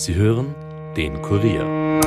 Sie 0.00 0.14
hören 0.14 0.54
den 0.96 1.20
Kurier. 1.20 2.00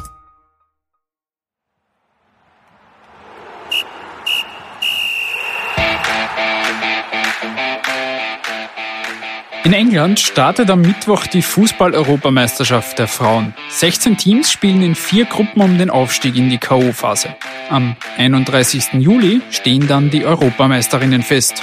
In 9.63 9.73
England 9.73 10.19
startet 10.19 10.71
am 10.71 10.81
Mittwoch 10.81 11.27
die 11.27 11.43
Fußball-Europameisterschaft 11.43 12.97
der 12.97 13.07
Frauen. 13.07 13.53
16 13.69 14.17
Teams 14.17 14.51
spielen 14.51 14.81
in 14.81 14.95
vier 14.95 15.25
Gruppen 15.25 15.61
um 15.61 15.77
den 15.77 15.91
Aufstieg 15.91 16.35
in 16.35 16.49
die 16.49 16.57
K.O.-Phase. 16.57 17.35
Am 17.69 17.95
31. 18.17 18.93
Juli 18.93 19.41
stehen 19.51 19.87
dann 19.87 20.09
die 20.09 20.25
Europameisterinnen 20.25 21.21
fest. 21.21 21.61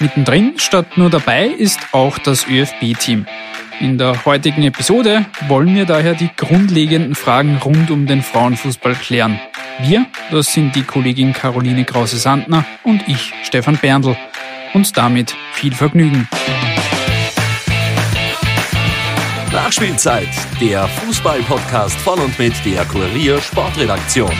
Mittendrin 0.00 0.54
statt 0.56 0.96
nur 0.96 1.10
dabei 1.10 1.46
ist 1.46 1.78
auch 1.92 2.18
das 2.18 2.48
ÖFB-Team. 2.48 3.26
In 3.80 3.96
der 3.96 4.26
heutigen 4.26 4.62
Episode 4.62 5.24
wollen 5.48 5.74
wir 5.74 5.86
daher 5.86 6.12
die 6.12 6.28
grundlegenden 6.36 7.14
Fragen 7.14 7.56
rund 7.56 7.90
um 7.90 8.06
den 8.06 8.20
Frauenfußball 8.22 8.94
klären. 8.94 9.40
Wir, 9.78 10.04
das 10.30 10.52
sind 10.52 10.76
die 10.76 10.82
Kollegin 10.82 11.32
Caroline 11.32 11.86
Krause-Sandner 11.86 12.66
und 12.84 13.08
ich, 13.08 13.32
Stefan 13.42 13.78
Berndl. 13.78 14.18
Und 14.74 14.94
damit 14.98 15.34
viel 15.52 15.74
Vergnügen. 15.74 16.28
Nachspielzeit, 19.50 20.28
der 20.60 20.86
Fußball-Podcast 20.86 21.96
von 22.00 22.18
und 22.18 22.38
mit 22.38 22.52
der 22.66 22.84
Kurier 22.84 23.40
Sportredaktion. 23.40 24.30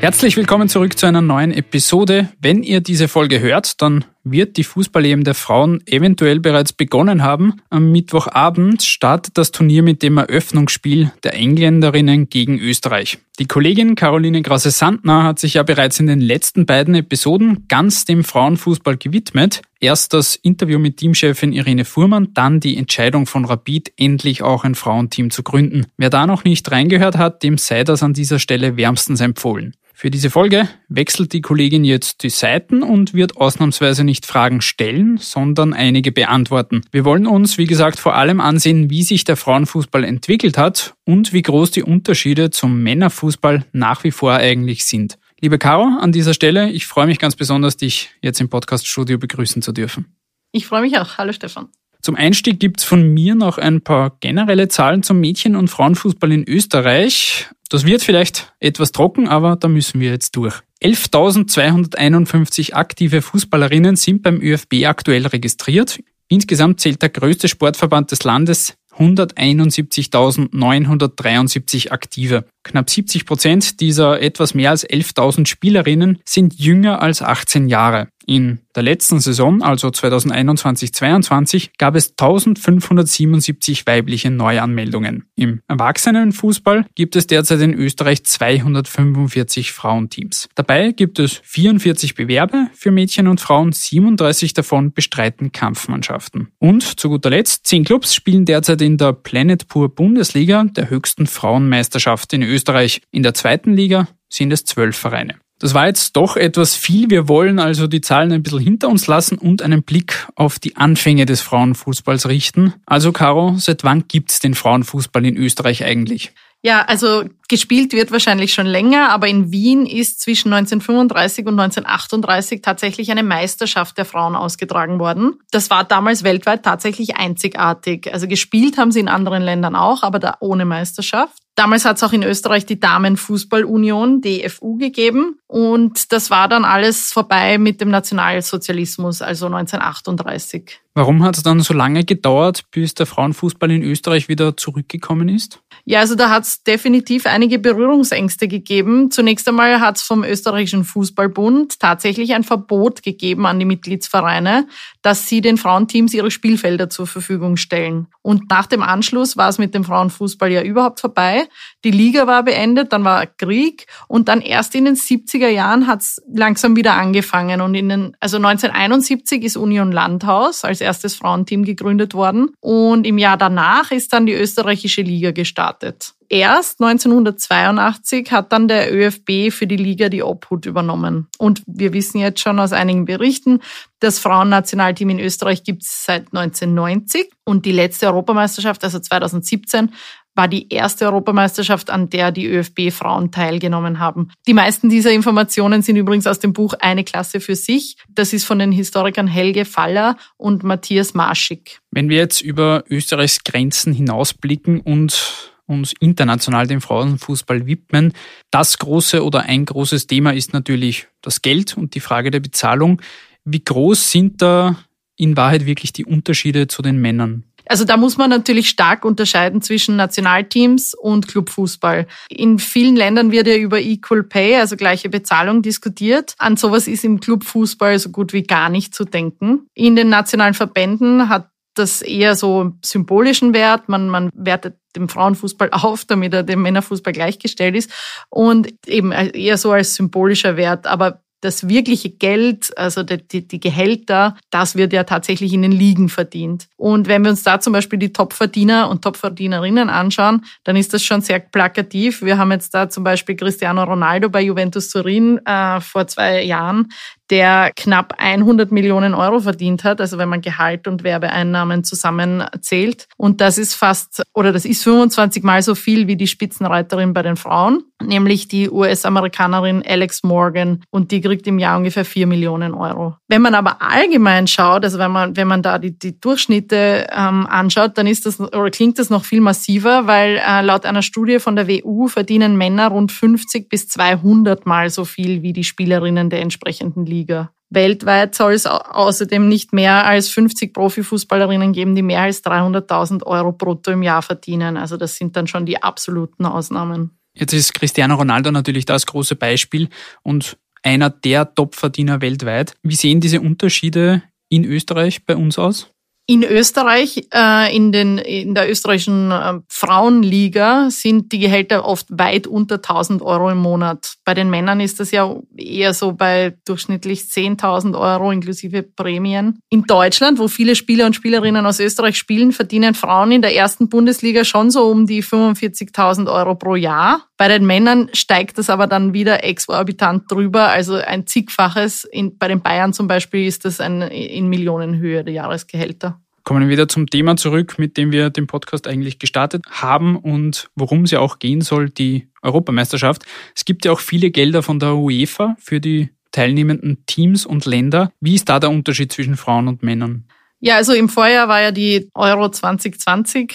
Herzlich 0.00 0.36
willkommen 0.36 0.68
zurück 0.68 0.96
zu 0.96 1.06
einer 1.06 1.20
neuen 1.20 1.52
Episode. 1.52 2.28
Wenn 2.40 2.62
ihr 2.62 2.80
diese 2.80 3.08
Folge 3.08 3.40
hört, 3.40 3.82
dann 3.82 4.04
wird 4.22 4.56
die 4.56 4.62
Fußball-EM 4.62 5.24
der 5.24 5.34
Frauen 5.34 5.82
eventuell 5.86 6.38
bereits 6.38 6.72
begonnen 6.72 7.24
haben. 7.24 7.54
Am 7.68 7.90
Mittwochabend 7.90 8.84
startet 8.84 9.36
das 9.36 9.50
Turnier 9.50 9.82
mit 9.82 10.04
dem 10.04 10.18
Eröffnungsspiel 10.18 11.10
der 11.24 11.34
Engländerinnen 11.34 12.28
gegen 12.28 12.60
Österreich. 12.60 13.18
Die 13.40 13.46
Kollegin 13.46 13.96
Caroline 13.96 14.40
Grase-Sandner 14.42 15.24
hat 15.24 15.40
sich 15.40 15.54
ja 15.54 15.64
bereits 15.64 15.98
in 15.98 16.06
den 16.06 16.20
letzten 16.20 16.64
beiden 16.64 16.94
Episoden 16.94 17.66
ganz 17.66 18.04
dem 18.04 18.22
Frauenfußball 18.22 18.96
gewidmet. 18.98 19.62
Erst 19.80 20.12
das 20.12 20.36
Interview 20.36 20.78
mit 20.78 20.98
Teamchefin 20.98 21.52
Irene 21.52 21.84
Fuhrmann, 21.84 22.28
dann 22.34 22.60
die 22.60 22.76
Entscheidung 22.76 23.26
von 23.26 23.44
Rapid, 23.44 23.92
endlich 23.96 24.42
auch 24.44 24.62
ein 24.62 24.76
Frauenteam 24.76 25.32
zu 25.32 25.42
gründen. 25.42 25.86
Wer 25.96 26.10
da 26.10 26.28
noch 26.28 26.44
nicht 26.44 26.70
reingehört 26.70 27.18
hat, 27.18 27.42
dem 27.42 27.58
sei 27.58 27.82
das 27.82 28.04
an 28.04 28.14
dieser 28.14 28.38
Stelle 28.38 28.76
wärmstens 28.76 29.20
empfohlen. 29.20 29.74
Für 30.00 30.12
diese 30.12 30.30
Folge 30.30 30.68
wechselt 30.88 31.32
die 31.32 31.40
Kollegin 31.40 31.82
jetzt 31.82 32.22
die 32.22 32.30
Seiten 32.30 32.84
und 32.84 33.14
wird 33.14 33.36
ausnahmsweise 33.36 34.04
nicht 34.04 34.26
Fragen 34.26 34.60
stellen, 34.60 35.18
sondern 35.18 35.72
einige 35.72 36.12
beantworten. 36.12 36.82
Wir 36.92 37.04
wollen 37.04 37.26
uns, 37.26 37.58
wie 37.58 37.64
gesagt, 37.64 37.98
vor 37.98 38.14
allem 38.14 38.40
ansehen, 38.40 38.90
wie 38.90 39.02
sich 39.02 39.24
der 39.24 39.36
Frauenfußball 39.36 40.04
entwickelt 40.04 40.56
hat 40.56 40.94
und 41.04 41.32
wie 41.32 41.42
groß 41.42 41.72
die 41.72 41.82
Unterschiede 41.82 42.50
zum 42.50 42.80
Männerfußball 42.84 43.64
nach 43.72 44.04
wie 44.04 44.12
vor 44.12 44.34
eigentlich 44.34 44.84
sind. 44.84 45.18
Liebe 45.40 45.58
Caro, 45.58 45.88
an 46.00 46.12
dieser 46.12 46.32
Stelle, 46.32 46.70
ich 46.70 46.86
freue 46.86 47.06
mich 47.06 47.18
ganz 47.18 47.34
besonders, 47.34 47.76
dich 47.76 48.10
jetzt 48.22 48.40
im 48.40 48.48
Podcaststudio 48.48 49.18
begrüßen 49.18 49.62
zu 49.62 49.72
dürfen. 49.72 50.14
Ich 50.52 50.68
freue 50.68 50.82
mich 50.82 50.96
auch. 50.96 51.18
Hallo 51.18 51.32
Stefan. 51.32 51.70
Zum 52.00 52.14
Einstieg 52.14 52.60
gibt's 52.60 52.84
von 52.84 53.12
mir 53.12 53.34
noch 53.34 53.58
ein 53.58 53.80
paar 53.80 54.16
generelle 54.20 54.68
Zahlen 54.68 55.02
zum 55.02 55.18
Mädchen- 55.18 55.56
und 55.56 55.66
Frauenfußball 55.66 56.30
in 56.30 56.48
Österreich. 56.48 57.48
Das 57.68 57.84
wird 57.84 58.02
vielleicht 58.02 58.52
etwas 58.60 58.92
trocken, 58.92 59.28
aber 59.28 59.56
da 59.56 59.68
müssen 59.68 60.00
wir 60.00 60.10
jetzt 60.10 60.36
durch. 60.36 60.60
11.251 60.82 62.72
aktive 62.72 63.20
Fußballerinnen 63.20 63.96
sind 63.96 64.22
beim 64.22 64.40
ÖFB 64.40 64.86
aktuell 64.86 65.26
registriert. 65.26 66.00
Insgesamt 66.28 66.80
zählt 66.80 67.02
der 67.02 67.08
größte 67.08 67.48
Sportverband 67.48 68.10
des 68.10 68.24
Landes 68.24 68.74
171.973 68.98 71.90
Aktive. 71.90 72.44
Knapp 72.64 72.90
70 72.90 73.24
Prozent 73.26 73.78
dieser 73.80 74.20
etwas 74.20 74.54
mehr 74.54 74.70
als 74.70 74.88
11.000 74.88 75.46
Spielerinnen 75.46 76.18
sind 76.24 76.54
jünger 76.54 77.02
als 77.02 77.22
18 77.22 77.68
Jahre. 77.68 78.08
In 78.28 78.58
der 78.76 78.82
letzten 78.82 79.20
Saison, 79.20 79.62
also 79.62 79.88
2021-22, 79.88 81.70
gab 81.78 81.94
es 81.94 82.10
1577 82.10 83.86
weibliche 83.86 84.30
Neuanmeldungen. 84.30 85.24
Im 85.34 85.62
Erwachsenenfußball 85.66 86.84
gibt 86.94 87.16
es 87.16 87.26
derzeit 87.26 87.62
in 87.62 87.72
Österreich 87.72 88.24
245 88.24 89.72
Frauenteams. 89.72 90.50
Dabei 90.54 90.92
gibt 90.92 91.18
es 91.18 91.40
44 91.42 92.16
Bewerbe 92.16 92.66
für 92.74 92.90
Mädchen 92.90 93.28
und 93.28 93.40
Frauen, 93.40 93.72
37 93.72 94.52
davon 94.52 94.92
bestreiten 94.92 95.50
Kampfmannschaften. 95.52 96.48
Und 96.58 97.00
zu 97.00 97.08
guter 97.08 97.30
Letzt, 97.30 97.66
10 97.66 97.84
Clubs 97.84 98.14
spielen 98.14 98.44
derzeit 98.44 98.82
in 98.82 98.98
der 98.98 99.14
Planet 99.14 99.68
Pur 99.68 99.88
Bundesliga, 99.94 100.64
der 100.64 100.90
höchsten 100.90 101.26
Frauenmeisterschaft 101.26 102.34
in 102.34 102.42
Österreich. 102.42 103.00
In 103.10 103.22
der 103.22 103.32
zweiten 103.32 103.72
Liga 103.72 104.06
sind 104.28 104.52
es 104.52 104.66
zwölf 104.66 104.98
Vereine. 104.98 105.36
Das 105.58 105.74
war 105.74 105.86
jetzt 105.86 106.16
doch 106.16 106.36
etwas 106.36 106.76
viel. 106.76 107.10
Wir 107.10 107.28
wollen 107.28 107.58
also 107.58 107.86
die 107.86 108.00
Zahlen 108.00 108.32
ein 108.32 108.42
bisschen 108.42 108.60
hinter 108.60 108.88
uns 108.88 109.06
lassen 109.06 109.38
und 109.38 109.60
einen 109.62 109.82
Blick 109.82 110.28
auf 110.36 110.58
die 110.58 110.76
Anfänge 110.76 111.26
des 111.26 111.40
Frauenfußballs 111.40 112.28
richten. 112.28 112.74
Also 112.86 113.12
Caro, 113.12 113.56
seit 113.58 113.82
wann 113.82 114.06
gibt's 114.06 114.38
den 114.38 114.54
Frauenfußball 114.54 115.26
in 115.26 115.36
Österreich 115.36 115.84
eigentlich? 115.84 116.32
Ja, 116.60 116.82
also 116.82 117.24
gespielt 117.48 117.92
wird 117.92 118.10
wahrscheinlich 118.10 118.52
schon 118.52 118.66
länger, 118.66 119.10
aber 119.10 119.28
in 119.28 119.52
Wien 119.52 119.86
ist 119.86 120.20
zwischen 120.20 120.52
1935 120.52 121.46
und 121.46 121.58
1938 121.58 122.62
tatsächlich 122.62 123.12
eine 123.12 123.22
Meisterschaft 123.22 123.96
der 123.96 124.04
Frauen 124.04 124.34
ausgetragen 124.34 124.98
worden. 124.98 125.38
Das 125.52 125.70
war 125.70 125.84
damals 125.84 126.24
weltweit 126.24 126.64
tatsächlich 126.64 127.16
einzigartig. 127.16 128.12
Also 128.12 128.26
gespielt 128.26 128.76
haben 128.76 128.90
sie 128.90 128.98
in 128.98 129.08
anderen 129.08 129.42
Ländern 129.42 129.76
auch, 129.76 130.02
aber 130.02 130.18
da 130.18 130.36
ohne 130.40 130.64
Meisterschaft. 130.64 131.38
Damals 131.58 131.84
hat 131.84 131.96
es 131.96 132.04
auch 132.04 132.12
in 132.12 132.22
Österreich 132.22 132.66
die 132.66 132.78
Damenfußballunion, 132.78 134.20
DFU, 134.20 134.78
gegeben. 134.78 135.40
Und 135.48 136.12
das 136.12 136.30
war 136.30 136.46
dann 136.46 136.64
alles 136.64 137.12
vorbei 137.12 137.58
mit 137.58 137.80
dem 137.80 137.90
Nationalsozialismus, 137.90 139.22
also 139.22 139.46
1938. 139.46 140.80
Warum 140.98 141.22
hat 141.22 141.36
es 141.36 141.44
dann 141.44 141.60
so 141.60 141.74
lange 141.74 142.02
gedauert, 142.02 142.64
bis 142.72 142.92
der 142.92 143.06
Frauenfußball 143.06 143.70
in 143.70 143.84
Österreich 143.84 144.28
wieder 144.28 144.56
zurückgekommen 144.56 145.28
ist? 145.28 145.60
Ja, 145.84 146.00
also 146.00 146.16
da 146.16 146.28
hat 146.28 146.42
es 146.42 146.64
definitiv 146.64 147.24
einige 147.24 147.60
Berührungsängste 147.60 148.48
gegeben. 148.48 149.12
Zunächst 149.12 149.46
einmal 149.48 149.80
hat 149.80 149.98
es 149.98 150.02
vom 150.02 150.24
österreichischen 150.24 150.82
Fußballbund 150.82 151.78
tatsächlich 151.78 152.34
ein 152.34 152.42
Verbot 152.42 153.04
gegeben 153.04 153.46
an 153.46 153.60
die 153.60 153.64
Mitgliedsvereine, 153.64 154.66
dass 155.00 155.28
sie 155.28 155.40
den 155.40 155.56
Frauenteams 155.56 156.14
ihre 156.14 156.32
Spielfelder 156.32 156.90
zur 156.90 157.06
Verfügung 157.06 157.56
stellen. 157.56 158.08
Und 158.20 158.50
nach 158.50 158.66
dem 158.66 158.82
Anschluss 158.82 159.36
war 159.36 159.48
es 159.48 159.58
mit 159.58 159.74
dem 159.74 159.84
Frauenfußball 159.84 160.50
ja 160.50 160.62
überhaupt 160.62 160.98
vorbei. 160.98 161.48
Die 161.84 161.92
Liga 161.92 162.26
war 162.26 162.42
beendet, 162.42 162.92
dann 162.92 163.04
war 163.04 163.24
Krieg 163.24 163.86
und 164.08 164.28
dann 164.28 164.40
erst 164.40 164.74
in 164.74 164.84
den 164.84 164.96
70er 164.96 165.48
Jahren 165.48 165.86
hat 165.86 166.00
es 166.00 166.20
langsam 166.30 166.74
wieder 166.74 166.94
angefangen. 166.94 167.60
Und 167.60 167.74
in 167.76 167.88
den, 167.88 168.16
also 168.18 168.36
1971 168.38 169.44
ist 169.44 169.56
Union 169.56 169.92
Landhaus 169.92 170.64
als 170.64 170.87
erstes 170.88 171.16
Frauenteam 171.16 171.64
gegründet 171.64 172.14
worden. 172.14 172.50
Und 172.60 173.06
im 173.06 173.18
Jahr 173.18 173.36
danach 173.36 173.90
ist 173.90 174.12
dann 174.12 174.24
die 174.26 174.32
österreichische 174.32 175.02
Liga 175.02 175.32
gestartet. 175.32 176.14
Erst 176.30 176.82
1982 176.82 178.32
hat 178.32 178.52
dann 178.52 178.68
der 178.68 178.94
ÖFB 178.94 179.50
für 179.50 179.66
die 179.66 179.76
Liga 179.76 180.08
die 180.08 180.22
Obhut 180.22 180.66
übernommen. 180.66 181.28
Und 181.38 181.62
wir 181.66 181.92
wissen 181.92 182.18
jetzt 182.18 182.40
schon 182.40 182.58
aus 182.58 182.72
einigen 182.72 183.06
Berichten, 183.06 183.60
das 184.00 184.18
Frauennationalteam 184.18 185.10
in 185.10 185.20
Österreich 185.20 185.64
gibt 185.64 185.82
es 185.82 186.04
seit 186.04 186.26
1990 186.34 187.30
und 187.44 187.64
die 187.64 187.72
letzte 187.72 188.06
Europameisterschaft, 188.06 188.84
also 188.84 188.98
2017, 188.98 189.90
war 190.38 190.48
die 190.48 190.72
erste 190.72 191.04
Europameisterschaft, 191.06 191.90
an 191.90 192.10
der 192.10 192.30
die 192.30 192.46
ÖFB-Frauen 192.46 193.32
teilgenommen 193.32 193.98
haben. 193.98 194.30
Die 194.46 194.54
meisten 194.54 194.88
dieser 194.88 195.10
Informationen 195.10 195.82
sind 195.82 195.96
übrigens 195.96 196.28
aus 196.28 196.38
dem 196.38 196.52
Buch 196.52 196.74
Eine 196.78 197.02
Klasse 197.02 197.40
für 197.40 197.56
sich. 197.56 197.96
Das 198.08 198.32
ist 198.32 198.44
von 198.44 198.60
den 198.60 198.70
Historikern 198.70 199.26
Helge 199.26 199.64
Faller 199.64 200.16
und 200.36 200.62
Matthias 200.62 201.12
Marschig. 201.12 201.80
Wenn 201.90 202.08
wir 202.08 202.18
jetzt 202.18 202.40
über 202.40 202.84
Österreichs 202.88 203.42
Grenzen 203.42 203.92
hinausblicken 203.92 204.80
und 204.80 205.50
uns 205.66 205.92
international 206.00 206.66
dem 206.66 206.80
Frauenfußball 206.80 207.66
widmen. 207.66 208.14
Das 208.50 208.78
große 208.78 209.22
oder 209.22 209.42
ein 209.42 209.66
großes 209.66 210.06
Thema 210.06 210.32
ist 210.32 210.54
natürlich 210.54 211.08
das 211.20 211.42
Geld 211.42 211.76
und 211.76 211.94
die 211.94 212.00
Frage 212.00 212.30
der 212.30 212.40
Bezahlung. 212.40 213.02
Wie 213.44 213.62
groß 213.62 214.10
sind 214.10 214.40
da 214.40 214.76
in 215.16 215.36
Wahrheit 215.36 215.66
wirklich 215.66 215.92
die 215.92 216.06
Unterschiede 216.06 216.68
zu 216.68 216.80
den 216.80 217.00
Männern? 217.00 217.44
Also 217.68 217.84
da 217.84 217.96
muss 217.96 218.16
man 218.16 218.30
natürlich 218.30 218.68
stark 218.68 219.04
unterscheiden 219.04 219.62
zwischen 219.62 219.96
Nationalteams 219.96 220.94
und 220.94 221.28
Clubfußball. 221.28 222.06
In 222.28 222.58
vielen 222.58 222.96
Ländern 222.96 223.30
wird 223.30 223.46
ja 223.46 223.56
über 223.56 223.80
Equal 223.80 224.22
Pay, 224.22 224.56
also 224.56 224.76
gleiche 224.76 225.08
Bezahlung, 225.08 225.62
diskutiert. 225.62 226.34
An 226.38 226.56
sowas 226.56 226.88
ist 226.88 227.04
im 227.04 227.20
Clubfußball 227.20 227.98
so 227.98 228.10
gut 228.10 228.32
wie 228.32 228.42
gar 228.42 228.68
nicht 228.68 228.94
zu 228.94 229.04
denken. 229.04 229.66
In 229.74 229.96
den 229.96 230.08
nationalen 230.08 230.54
Verbänden 230.54 231.28
hat 231.28 231.50
das 231.74 232.02
eher 232.02 232.34
so 232.34 232.72
symbolischen 232.84 233.54
Wert. 233.54 233.88
Man, 233.88 234.08
man 234.08 234.30
wertet 234.34 234.76
dem 234.96 235.08
Frauenfußball 235.08 235.70
auf, 235.72 236.04
damit 236.04 236.34
er 236.34 236.42
dem 236.42 236.62
Männerfußball 236.62 237.12
gleichgestellt 237.12 237.76
ist 237.76 237.90
und 238.30 238.68
eben 238.86 239.12
eher 239.12 239.58
so 239.58 239.72
als 239.72 239.94
symbolischer 239.94 240.56
Wert. 240.56 240.86
Aber 240.86 241.22
das 241.40 241.68
wirkliche 241.68 242.10
Geld, 242.10 242.76
also 242.76 243.02
die, 243.02 243.26
die, 243.26 243.46
die, 243.46 243.60
Gehälter, 243.60 244.36
das 244.50 244.74
wird 244.74 244.92
ja 244.92 245.04
tatsächlich 245.04 245.52
in 245.52 245.62
den 245.62 245.72
Ligen 245.72 246.08
verdient. 246.08 246.66
Und 246.76 247.06
wenn 247.06 247.22
wir 247.22 247.30
uns 247.30 247.42
da 247.42 247.60
zum 247.60 247.72
Beispiel 247.72 247.98
die 247.98 248.12
Topverdiener 248.12 248.90
und 248.90 249.02
Topverdienerinnen 249.02 249.88
anschauen, 249.88 250.44
dann 250.64 250.76
ist 250.76 250.92
das 250.94 251.02
schon 251.02 251.20
sehr 251.20 251.38
plakativ. 251.38 252.22
Wir 252.22 252.38
haben 252.38 252.50
jetzt 252.50 252.74
da 252.74 252.88
zum 252.88 253.04
Beispiel 253.04 253.36
Cristiano 253.36 253.84
Ronaldo 253.84 254.28
bei 254.28 254.42
Juventus 254.42 254.90
Turin 254.90 255.38
äh, 255.46 255.80
vor 255.80 256.06
zwei 256.08 256.42
Jahren, 256.42 256.88
der 257.30 257.72
knapp 257.76 258.14
100 258.18 258.72
Millionen 258.72 259.14
Euro 259.14 259.40
verdient 259.40 259.84
hat, 259.84 260.00
also 260.00 260.18
wenn 260.18 260.28
man 260.28 260.40
Gehalt 260.40 260.88
und 260.88 261.04
Werbeeinnahmen 261.04 261.84
zusammenzählt. 261.84 263.06
Und 263.16 263.40
das 263.40 263.58
ist 263.58 263.74
fast, 263.74 264.22
oder 264.34 264.52
das 264.52 264.64
ist 264.64 264.82
25 264.82 265.42
mal 265.42 265.62
so 265.62 265.74
viel 265.74 266.08
wie 266.08 266.16
die 266.16 266.26
Spitzenreiterin 266.26 267.12
bei 267.12 267.22
den 267.22 267.36
Frauen, 267.36 267.84
nämlich 268.02 268.48
die 268.48 268.70
US-Amerikanerin 268.70 269.82
Alex 269.86 270.22
Morgan. 270.22 270.82
Und 270.90 271.10
die 271.10 271.20
kriegt 271.20 271.46
im 271.46 271.58
Jahr 271.58 271.78
ungefähr 271.78 272.04
4 272.04 272.26
Millionen 272.26 272.74
Euro. 272.74 273.16
Wenn 273.28 273.42
man 273.42 273.54
aber 273.54 273.82
allgemein 273.82 274.46
schaut, 274.46 274.84
also 274.84 274.98
wenn 274.98 275.10
man, 275.10 275.36
wenn 275.36 275.48
man 275.48 275.62
da 275.62 275.78
die, 275.78 275.98
die 275.98 276.20
Durchschnitte 276.20 277.06
ähm, 277.10 277.46
anschaut, 277.46 277.98
dann 277.98 278.06
ist 278.06 278.26
das, 278.26 278.40
oder 278.40 278.70
klingt 278.70 278.98
das 278.98 279.10
noch 279.10 279.24
viel 279.24 279.40
massiver, 279.40 280.06
weil 280.06 280.40
äh, 280.44 280.62
laut 280.62 280.84
einer 280.84 281.02
Studie 281.02 281.38
von 281.38 281.56
der 281.56 281.68
WU 281.68 282.08
verdienen 282.08 282.56
Männer 282.56 282.88
rund 282.88 283.12
50 283.12 283.68
bis 283.68 283.88
200 283.88 284.66
mal 284.66 284.90
so 284.90 285.04
viel 285.04 285.42
wie 285.42 285.52
die 285.52 285.64
Spielerinnen 285.64 286.30
der 286.30 286.40
entsprechenden 286.40 287.06
Liga. 287.06 287.50
Weltweit 287.70 288.34
soll 288.34 288.54
es 288.54 288.66
außerdem 288.66 289.46
nicht 289.46 289.74
mehr 289.74 290.06
als 290.06 290.30
50 290.30 290.72
Profifußballerinnen 290.72 291.72
geben, 291.72 291.94
die 291.94 292.02
mehr 292.02 292.22
als 292.22 292.42
300.000 292.42 293.24
Euro 293.24 293.52
brutto 293.52 293.90
im 293.90 294.02
Jahr 294.02 294.22
verdienen. 294.22 294.78
Also 294.78 294.96
das 294.96 295.16
sind 295.16 295.36
dann 295.36 295.46
schon 295.46 295.66
die 295.66 295.82
absoluten 295.82 296.46
Ausnahmen. 296.46 297.17
Jetzt 297.38 297.52
ist 297.52 297.74
Cristiano 297.74 298.16
Ronaldo 298.16 298.50
natürlich 298.50 298.84
das 298.84 299.06
große 299.06 299.36
Beispiel 299.36 299.88
und 300.22 300.58
einer 300.82 301.08
der 301.10 301.54
Topverdiener 301.54 302.20
weltweit. 302.20 302.74
Wie 302.82 302.96
sehen 302.96 303.20
diese 303.20 303.40
Unterschiede 303.40 304.22
in 304.48 304.64
Österreich 304.64 305.24
bei 305.24 305.36
uns 305.36 305.58
aus? 305.58 305.92
In 306.30 306.42
Österreich, 306.42 307.26
äh, 307.32 307.74
in, 307.74 307.90
den, 307.90 308.18
in 308.18 308.54
der 308.54 308.70
österreichischen 308.70 309.30
äh, 309.30 309.60
Frauenliga 309.70 310.90
sind 310.90 311.32
die 311.32 311.38
Gehälter 311.38 311.86
oft 311.86 312.06
weit 312.10 312.46
unter 312.46 312.74
1000 312.74 313.22
Euro 313.22 313.48
im 313.48 313.56
Monat. 313.56 314.16
Bei 314.26 314.34
den 314.34 314.50
Männern 314.50 314.78
ist 314.80 315.00
das 315.00 315.10
ja 315.10 315.34
eher 315.56 315.94
so 315.94 316.12
bei 316.12 316.54
durchschnittlich 316.66 317.20
10.000 317.20 317.98
Euro 317.98 318.30
inklusive 318.30 318.82
Prämien. 318.82 319.60
In 319.70 319.84
Deutschland, 319.84 320.38
wo 320.38 320.48
viele 320.48 320.76
Spieler 320.76 321.06
und 321.06 321.16
Spielerinnen 321.16 321.64
aus 321.64 321.80
Österreich 321.80 322.18
spielen, 322.18 322.52
verdienen 322.52 322.92
Frauen 322.92 323.32
in 323.32 323.40
der 323.40 323.56
ersten 323.56 323.88
Bundesliga 323.88 324.44
schon 324.44 324.70
so 324.70 324.84
um 324.84 325.06
die 325.06 325.24
45.000 325.24 326.30
Euro 326.30 326.56
pro 326.56 326.74
Jahr. 326.74 327.22
Bei 327.38 327.48
den 327.48 327.64
Männern 327.64 328.10
steigt 328.12 328.58
das 328.58 328.68
aber 328.68 328.86
dann 328.86 329.14
wieder 329.14 329.44
exorbitant 329.44 330.30
drüber. 330.30 330.68
Also 330.68 330.96
ein 330.96 331.26
zigfaches. 331.26 332.04
In, 332.04 332.36
bei 332.36 332.48
den 332.48 332.60
Bayern 332.60 332.92
zum 332.92 333.06
Beispiel 333.06 333.46
ist 333.46 333.64
das 333.64 333.80
ein, 333.80 334.02
in 334.02 334.48
Millionenhöhe 334.48 335.24
der 335.24 335.32
Jahresgehälter. 335.32 336.17
Kommen 336.48 336.62
wir 336.62 336.70
wieder 336.70 336.88
zum 336.88 337.08
Thema 337.08 337.36
zurück, 337.36 337.78
mit 337.78 337.98
dem 337.98 338.10
wir 338.10 338.30
den 338.30 338.46
Podcast 338.46 338.88
eigentlich 338.88 339.18
gestartet 339.18 339.66
haben 339.70 340.16
und 340.16 340.70
worum 340.74 341.02
es 341.02 341.10
ja 341.10 341.20
auch 341.20 341.40
gehen 341.40 341.60
soll, 341.60 341.90
die 341.90 342.26
Europameisterschaft. 342.40 343.26
Es 343.54 343.66
gibt 343.66 343.84
ja 343.84 343.92
auch 343.92 344.00
viele 344.00 344.30
Gelder 344.30 344.62
von 344.62 344.80
der 344.80 344.96
UEFA 344.96 345.56
für 345.58 345.78
die 345.78 346.08
teilnehmenden 346.32 347.04
Teams 347.04 347.44
und 347.44 347.66
Länder. 347.66 348.12
Wie 348.20 348.34
ist 348.34 348.48
da 348.48 348.60
der 348.60 348.70
Unterschied 348.70 349.12
zwischen 349.12 349.36
Frauen 349.36 349.68
und 349.68 349.82
Männern? 349.82 350.24
Ja, 350.60 350.76
also 350.76 350.94
im 350.94 351.10
Vorjahr 351.10 351.48
war 351.48 351.60
ja 351.60 351.70
die 351.70 352.08
Euro 352.14 352.48
2020, 352.48 353.54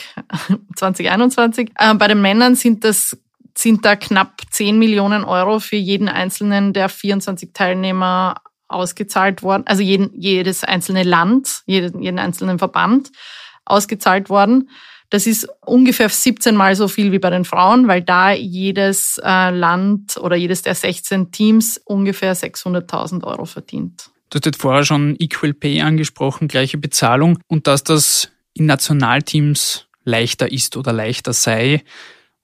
2021. 0.75 1.72
Äh, 1.75 1.95
bei 1.95 2.07
den 2.07 2.22
Männern 2.22 2.54
sind 2.54 2.84
das 2.84 3.18
sind 3.57 3.86
da 3.86 3.95
knapp 3.95 4.40
10 4.51 4.78
Millionen 4.78 5.24
Euro 5.24 5.60
für 5.60 5.78
jeden 5.78 6.10
einzelnen 6.10 6.74
der 6.74 6.90
24 6.90 7.54
Teilnehmer 7.54 8.36
ausgezahlt 8.73 9.43
worden, 9.43 9.63
also 9.65 9.81
jeden, 9.81 10.09
jedes 10.19 10.63
einzelne 10.63 11.03
Land, 11.03 11.61
jeden, 11.65 12.01
jeden 12.01 12.19
einzelnen 12.19 12.59
Verband 12.59 13.11
ausgezahlt 13.65 14.29
worden. 14.29 14.69
Das 15.09 15.27
ist 15.27 15.47
ungefähr 15.61 16.09
17 16.09 16.55
Mal 16.55 16.75
so 16.75 16.87
viel 16.87 17.11
wie 17.11 17.19
bei 17.19 17.29
den 17.29 17.45
Frauen, 17.45 17.87
weil 17.87 18.01
da 18.01 18.31
jedes 18.31 19.21
äh, 19.23 19.51
Land 19.51 20.17
oder 20.17 20.35
jedes 20.35 20.63
der 20.63 20.73
16 20.73 21.31
Teams 21.31 21.79
ungefähr 21.85 22.35
600.000 22.35 23.23
Euro 23.23 23.45
verdient. 23.45 24.09
Du 24.31 24.37
hast 24.37 24.45
jetzt 24.47 24.59
vorher 24.59 24.83
schon 24.83 25.15
Equal 25.19 25.53
Pay 25.53 25.81
angesprochen, 25.81 26.47
gleiche 26.47 26.79
Bezahlung 26.79 27.37
und 27.47 27.67
dass 27.67 27.83
das 27.83 28.31
in 28.55 28.65
Nationalteams 28.65 29.85
leichter 30.03 30.51
ist 30.51 30.77
oder 30.77 30.91
leichter 30.91 31.33
sei. 31.33 31.83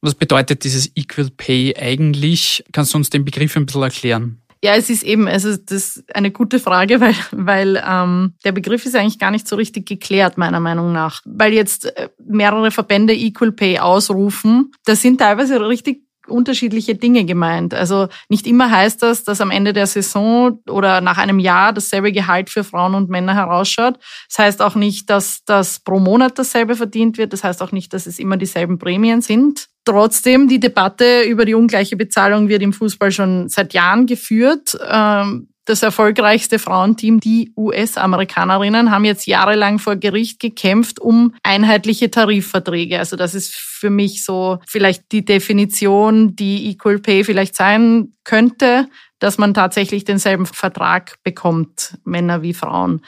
Was 0.01 0.13
bedeutet 0.13 0.63
dieses 0.63 0.95
Equal 0.95 1.29
Pay 1.35 1.75
eigentlich? 1.75 2.63
Kannst 2.71 2.93
du 2.93 2.97
uns 2.99 3.09
den 3.09 3.25
Begriff 3.25 3.55
ein 3.55 3.65
bisschen 3.65 3.81
erklären? 3.81 4.41
Ja, 4.61 4.75
es 4.75 4.89
ist 4.89 5.03
eben, 5.03 5.27
also 5.27 5.55
das 5.55 5.97
ist 5.97 6.15
eine 6.15 6.31
gute 6.31 6.59
Frage, 6.59 6.99
weil, 7.01 7.15
weil 7.31 7.83
ähm, 7.85 8.33
der 8.43 8.51
Begriff 8.51 8.85
ist 8.85 8.95
eigentlich 8.95 9.19
gar 9.19 9.31
nicht 9.31 9.47
so 9.47 9.55
richtig 9.55 9.87
geklärt, 9.87 10.37
meiner 10.37 10.59
Meinung 10.59 10.91
nach. 10.91 11.21
Weil 11.25 11.53
jetzt 11.53 11.85
äh, 11.97 12.09
mehrere 12.23 12.71
Verbände 12.71 13.13
Equal 13.13 13.51
Pay 13.51 13.79
ausrufen, 13.79 14.71
da 14.85 14.95
sind 14.95 15.19
teilweise 15.19 15.65
richtig 15.67 16.08
unterschiedliche 16.29 16.95
Dinge 16.95 17.25
gemeint. 17.25 17.73
Also 17.73 18.07
nicht 18.29 18.47
immer 18.47 18.71
heißt 18.71 19.01
das, 19.01 19.23
dass 19.23 19.41
am 19.41 19.51
Ende 19.51 19.73
der 19.73 19.87
Saison 19.87 20.59
oder 20.69 21.01
nach 21.01 21.17
einem 21.17 21.39
Jahr 21.39 21.73
dasselbe 21.73 22.11
Gehalt 22.11 22.49
für 22.49 22.63
Frauen 22.63 22.95
und 22.95 23.09
Männer 23.09 23.35
herausschaut. 23.35 23.99
Das 24.27 24.39
heißt 24.39 24.61
auch 24.61 24.75
nicht, 24.75 25.09
dass 25.09 25.43
das 25.45 25.79
pro 25.79 25.99
Monat 25.99 26.39
dasselbe 26.39 26.75
verdient 26.75 27.17
wird. 27.17 27.33
Das 27.33 27.43
heißt 27.43 27.61
auch 27.61 27.71
nicht, 27.71 27.93
dass 27.93 28.05
es 28.05 28.19
immer 28.19 28.37
dieselben 28.37 28.79
Prämien 28.79 29.21
sind. 29.21 29.67
Trotzdem, 29.85 30.47
die 30.47 30.59
Debatte 30.59 31.23
über 31.23 31.45
die 31.45 31.55
ungleiche 31.55 31.95
Bezahlung 31.95 32.47
wird 32.47 32.61
im 32.61 32.73
Fußball 32.73 33.11
schon 33.11 33.49
seit 33.49 33.73
Jahren 33.73 34.05
geführt. 34.05 34.77
Ähm, 34.87 35.49
das 35.69 35.83
erfolgreichste 35.83 36.57
Frauenteam, 36.57 37.19
die 37.19 37.53
US-Amerikanerinnen, 37.55 38.89
haben 38.89 39.05
jetzt 39.05 39.27
jahrelang 39.27 39.77
vor 39.77 39.95
Gericht 39.95 40.39
gekämpft 40.39 40.99
um 40.99 41.35
einheitliche 41.43 42.09
Tarifverträge. 42.09 42.97
Also 42.97 43.15
das 43.15 43.35
ist 43.35 43.53
für 43.53 43.91
mich 43.91 44.25
so 44.25 44.57
vielleicht 44.67 45.11
die 45.11 45.23
Definition, 45.23 46.35
die 46.35 46.71
Equal 46.71 46.97
Pay 46.99 47.23
vielleicht 47.23 47.55
sein 47.55 48.13
könnte, 48.23 48.87
dass 49.19 49.37
man 49.37 49.53
tatsächlich 49.53 50.05
denselben 50.05 50.45
Vertrag 50.45 51.21
bekommt, 51.23 51.97
Männer 52.03 52.41
wie 52.41 52.53
Frauen. 52.53 53.01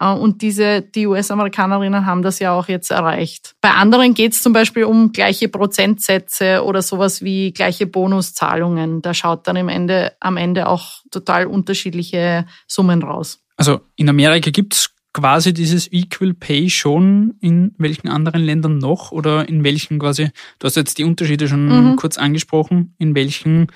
Äh, 0.00 0.12
und 0.12 0.42
diese, 0.42 0.82
die 0.82 1.06
US-Amerikanerinnen 1.06 2.06
haben 2.06 2.22
das 2.22 2.38
ja 2.38 2.52
auch 2.52 2.68
jetzt 2.68 2.90
erreicht. 2.90 3.54
Bei 3.60 3.70
anderen 3.70 4.14
geht 4.14 4.32
es 4.32 4.42
zum 4.42 4.52
Beispiel 4.52 4.84
um 4.84 5.12
gleiche 5.12 5.48
Prozentsätze 5.48 6.64
oder 6.64 6.82
sowas 6.82 7.22
wie 7.22 7.52
gleiche 7.52 7.86
Bonuszahlungen. 7.86 9.02
Da 9.02 9.14
schaut 9.14 9.46
dann 9.46 9.56
im 9.56 9.68
Ende, 9.68 10.12
am 10.20 10.36
Ende 10.36 10.68
auch 10.68 11.02
total 11.10 11.46
unterschiedliche 11.46 12.46
Summen 12.66 13.02
raus. 13.02 13.40
Also 13.56 13.80
in 13.96 14.08
Amerika 14.08 14.50
gibt 14.50 14.74
es 14.74 14.90
quasi 15.12 15.52
dieses 15.52 15.92
Equal 15.92 16.34
Pay 16.34 16.70
schon 16.70 17.34
in 17.40 17.74
welchen 17.78 18.08
anderen 18.08 18.42
Ländern 18.42 18.78
noch 18.78 19.10
oder 19.10 19.48
in 19.48 19.64
welchen 19.64 19.98
quasi, 19.98 20.30
du 20.58 20.66
hast 20.66 20.76
jetzt 20.76 20.98
die 20.98 21.04
Unterschiede 21.04 21.48
schon 21.48 21.90
mhm. 21.90 21.96
kurz 21.96 22.18
angesprochen, 22.18 22.94
in 22.98 23.14
welchen 23.16 23.66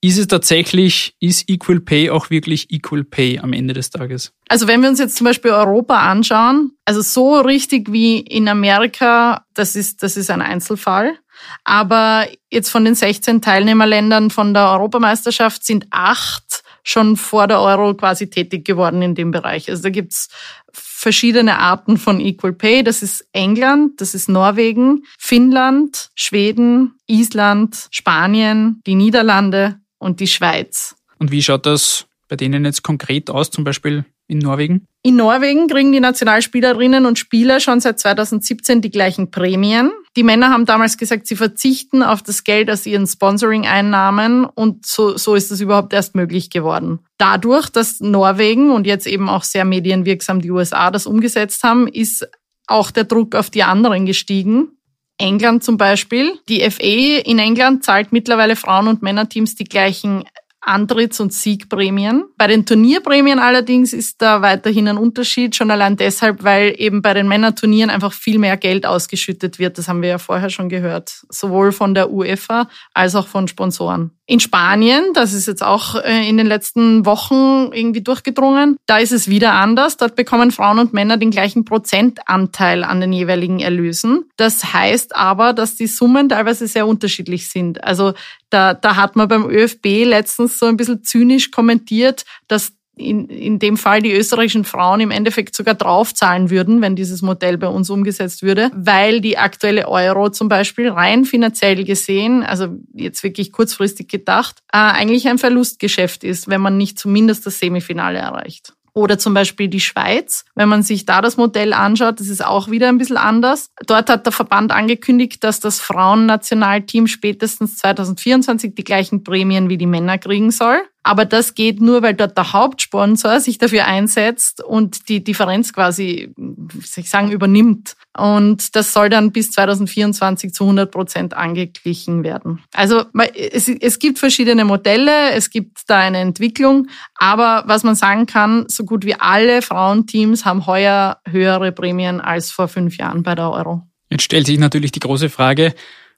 ist 0.00 0.18
es 0.18 0.26
tatsächlich, 0.28 1.16
ist 1.20 1.48
Equal 1.48 1.80
Pay 1.80 2.10
auch 2.10 2.30
wirklich 2.30 2.70
Equal 2.70 3.04
Pay 3.04 3.38
am 3.38 3.52
Ende 3.52 3.74
des 3.74 3.90
Tages? 3.90 4.32
Also 4.48 4.68
wenn 4.68 4.82
wir 4.82 4.88
uns 4.88 4.98
jetzt 4.98 5.16
zum 5.16 5.24
Beispiel 5.24 5.50
Europa 5.50 5.98
anschauen, 5.98 6.72
also 6.84 7.00
so 7.00 7.40
richtig 7.40 7.90
wie 7.90 8.20
in 8.20 8.48
Amerika, 8.48 9.44
das 9.54 9.74
ist, 9.74 10.02
das 10.02 10.16
ist 10.16 10.30
ein 10.30 10.42
Einzelfall. 10.42 11.18
Aber 11.64 12.26
jetzt 12.50 12.70
von 12.70 12.84
den 12.84 12.94
16 12.94 13.42
Teilnehmerländern 13.42 14.30
von 14.30 14.54
der 14.54 14.70
Europameisterschaft 14.70 15.64
sind 15.64 15.86
acht 15.90 16.62
schon 16.82 17.16
vor 17.16 17.48
der 17.48 17.60
Euro 17.60 17.94
quasi 17.94 18.30
tätig 18.30 18.64
geworden 18.64 19.02
in 19.02 19.14
dem 19.14 19.32
Bereich. 19.32 19.68
Also 19.68 19.82
da 19.82 19.90
gibt's 19.90 20.28
verschiedene 20.72 21.58
Arten 21.58 21.98
von 21.98 22.20
Equal 22.20 22.52
Pay. 22.52 22.84
Das 22.84 23.02
ist 23.02 23.26
England, 23.32 24.00
das 24.00 24.14
ist 24.14 24.28
Norwegen, 24.28 25.02
Finnland, 25.18 26.10
Schweden, 26.14 26.94
Island, 27.06 27.88
Spanien, 27.90 28.82
die 28.86 28.94
Niederlande 28.94 29.80
und 30.06 30.20
die 30.20 30.28
Schweiz. 30.28 30.94
Und 31.18 31.30
wie 31.32 31.42
schaut 31.42 31.66
das 31.66 32.06
bei 32.28 32.36
denen 32.36 32.64
jetzt 32.64 32.82
konkret 32.82 33.28
aus, 33.28 33.50
zum 33.50 33.64
Beispiel 33.64 34.04
in 34.28 34.38
Norwegen? 34.38 34.86
In 35.02 35.16
Norwegen 35.16 35.68
kriegen 35.68 35.92
die 35.92 36.00
Nationalspielerinnen 36.00 37.06
und 37.06 37.18
Spieler 37.18 37.60
schon 37.60 37.80
seit 37.80 37.98
2017 38.00 38.80
die 38.80 38.90
gleichen 38.90 39.30
Prämien. 39.30 39.92
Die 40.16 40.22
Männer 40.22 40.50
haben 40.50 40.64
damals 40.64 40.96
gesagt, 40.96 41.26
sie 41.26 41.36
verzichten 41.36 42.02
auf 42.02 42.22
das 42.22 42.42
Geld 42.42 42.70
aus 42.70 42.86
ihren 42.86 43.06
Sponsoring-Einnahmen 43.06 44.44
und 44.44 44.86
so, 44.86 45.16
so 45.16 45.34
ist 45.34 45.50
das 45.50 45.60
überhaupt 45.60 45.92
erst 45.92 46.14
möglich 46.14 46.50
geworden. 46.50 47.00
Dadurch, 47.18 47.68
dass 47.68 48.00
Norwegen 48.00 48.70
und 48.70 48.86
jetzt 48.86 49.06
eben 49.06 49.28
auch 49.28 49.44
sehr 49.44 49.64
medienwirksam 49.64 50.40
die 50.40 50.50
USA 50.50 50.90
das 50.90 51.06
umgesetzt 51.06 51.62
haben, 51.62 51.86
ist 51.86 52.26
auch 52.66 52.90
der 52.90 53.04
Druck 53.04 53.34
auf 53.34 53.50
die 53.50 53.62
anderen 53.62 54.06
gestiegen. 54.06 54.70
England 55.18 55.64
zum 55.64 55.76
Beispiel. 55.76 56.38
Die 56.48 56.68
FA 56.70 56.82
in 57.24 57.38
England 57.38 57.84
zahlt 57.84 58.12
mittlerweile 58.12 58.56
Frauen- 58.56 58.88
und 58.88 59.02
Männerteams 59.02 59.54
die 59.54 59.64
gleichen 59.64 60.24
Antritts- 60.60 61.20
und 61.20 61.32
Siegprämien. 61.32 62.24
Bei 62.36 62.48
den 62.48 62.66
Turnierprämien 62.66 63.38
allerdings 63.38 63.92
ist 63.92 64.20
da 64.20 64.42
weiterhin 64.42 64.88
ein 64.88 64.98
Unterschied, 64.98 65.54
schon 65.54 65.70
allein 65.70 65.96
deshalb, 65.96 66.42
weil 66.42 66.74
eben 66.76 67.02
bei 67.02 67.14
den 67.14 67.28
Männerturnieren 67.28 67.88
einfach 67.88 68.12
viel 68.12 68.38
mehr 68.38 68.56
Geld 68.56 68.84
ausgeschüttet 68.84 69.58
wird. 69.58 69.78
Das 69.78 69.88
haben 69.88 70.02
wir 70.02 70.08
ja 70.08 70.18
vorher 70.18 70.50
schon 70.50 70.68
gehört, 70.68 71.22
sowohl 71.28 71.70
von 71.70 71.94
der 71.94 72.10
UEFA 72.10 72.68
als 72.92 73.14
auch 73.14 73.28
von 73.28 73.46
Sponsoren. 73.46 74.15
In 74.28 74.40
Spanien, 74.40 75.12
das 75.14 75.32
ist 75.32 75.46
jetzt 75.46 75.62
auch 75.62 75.94
äh, 75.94 76.28
in 76.28 76.36
den 76.36 76.48
letzten 76.48 77.06
Wochen 77.06 77.70
irgendwie 77.72 78.02
durchgedrungen, 78.02 78.76
da 78.86 78.98
ist 78.98 79.12
es 79.12 79.28
wieder 79.28 79.52
anders. 79.52 79.98
Dort 79.98 80.16
bekommen 80.16 80.50
Frauen 80.50 80.80
und 80.80 80.92
Männer 80.92 81.16
den 81.16 81.30
gleichen 81.30 81.64
Prozentanteil 81.64 82.82
an 82.82 83.00
den 83.00 83.12
jeweiligen 83.12 83.60
Erlösen. 83.60 84.24
Das 84.36 84.72
heißt 84.72 85.14
aber, 85.14 85.52
dass 85.52 85.76
die 85.76 85.86
Summen 85.86 86.28
teilweise 86.28 86.66
sehr 86.66 86.88
unterschiedlich 86.88 87.48
sind. 87.48 87.84
Also 87.84 88.14
da, 88.50 88.74
da 88.74 88.96
hat 88.96 89.14
man 89.14 89.28
beim 89.28 89.48
ÖFB 89.48 90.04
letztens 90.04 90.58
so 90.58 90.66
ein 90.66 90.76
bisschen 90.76 91.04
zynisch 91.04 91.52
kommentiert, 91.52 92.24
dass 92.48 92.72
in, 92.96 93.28
in 93.28 93.58
dem 93.58 93.76
Fall 93.76 94.00
die 94.00 94.12
österreichischen 94.12 94.64
Frauen 94.64 95.00
im 95.00 95.10
Endeffekt 95.10 95.54
sogar 95.54 95.74
draufzahlen 95.74 96.50
würden, 96.50 96.80
wenn 96.80 96.96
dieses 96.96 97.22
Modell 97.22 97.58
bei 97.58 97.68
uns 97.68 97.90
umgesetzt 97.90 98.42
würde, 98.42 98.70
weil 98.74 99.20
die 99.20 99.38
aktuelle 99.38 99.88
Euro 99.88 100.30
zum 100.30 100.48
Beispiel 100.48 100.88
rein 100.88 101.24
finanziell 101.24 101.84
gesehen, 101.84 102.42
also 102.42 102.68
jetzt 102.94 103.22
wirklich 103.22 103.52
kurzfristig 103.52 104.08
gedacht, 104.08 104.60
äh, 104.72 104.78
eigentlich 104.78 105.28
ein 105.28 105.38
Verlustgeschäft 105.38 106.24
ist, 106.24 106.48
wenn 106.48 106.60
man 106.60 106.78
nicht 106.78 106.98
zumindest 106.98 107.46
das 107.46 107.58
Semifinale 107.58 108.18
erreicht. 108.18 108.72
Oder 108.96 109.18
zum 109.18 109.34
Beispiel 109.34 109.68
die 109.68 109.80
Schweiz. 109.80 110.46
Wenn 110.54 110.70
man 110.70 110.82
sich 110.82 111.04
da 111.04 111.20
das 111.20 111.36
Modell 111.36 111.74
anschaut, 111.74 112.18
das 112.18 112.28
ist 112.28 112.42
auch 112.42 112.70
wieder 112.70 112.88
ein 112.88 112.96
bisschen 112.96 113.18
anders. 113.18 113.68
Dort 113.86 114.08
hat 114.08 114.24
der 114.24 114.32
Verband 114.32 114.72
angekündigt, 114.72 115.44
dass 115.44 115.60
das 115.60 115.80
Frauennationalteam 115.80 117.06
spätestens 117.06 117.76
2024 117.76 118.74
die 118.74 118.84
gleichen 118.84 119.22
Prämien 119.22 119.68
wie 119.68 119.76
die 119.76 119.84
Männer 119.84 120.16
kriegen 120.16 120.50
soll. 120.50 120.78
Aber 121.06 121.24
das 121.24 121.54
geht 121.54 121.80
nur, 121.80 122.02
weil 122.02 122.14
dort 122.14 122.36
der 122.36 122.52
Hauptsponsor 122.52 123.38
sich 123.38 123.58
dafür 123.58 123.84
einsetzt 123.84 124.60
und 124.60 125.08
die 125.08 125.22
Differenz 125.22 125.72
quasi, 125.72 126.34
wie 126.36 127.00
ich 127.00 127.08
sagen, 127.08 127.30
übernimmt. 127.30 127.94
Und 128.18 128.74
das 128.74 128.92
soll 128.92 129.08
dann 129.08 129.30
bis 129.30 129.52
2024 129.52 130.52
zu 130.52 130.64
100 130.64 130.90
Prozent 130.90 131.34
angeglichen 131.34 132.24
werden. 132.24 132.64
Also 132.74 133.04
es, 133.36 133.68
es 133.68 134.00
gibt 134.00 134.18
verschiedene 134.18 134.64
Modelle, 134.64 135.30
es 135.30 135.50
gibt 135.50 135.82
da 135.86 136.00
eine 136.00 136.18
Entwicklung. 136.18 136.88
Aber 137.14 137.62
was 137.68 137.84
man 137.84 137.94
sagen 137.94 138.26
kann, 138.26 138.64
so 138.66 138.84
gut 138.84 139.04
wie 139.04 139.14
alle 139.14 139.62
Frauenteams 139.62 140.44
haben 140.44 140.66
heuer 140.66 141.20
höhere 141.24 141.70
Prämien 141.70 142.20
als 142.20 142.50
vor 142.50 142.66
fünf 142.66 142.96
Jahren 142.96 143.22
bei 143.22 143.36
der 143.36 143.52
Euro. 143.52 143.82
Jetzt 144.10 144.24
stellt 144.24 144.46
sich 144.46 144.58
natürlich 144.58 144.90
die 144.90 145.00
große 145.00 145.30
Frage, 145.30 145.72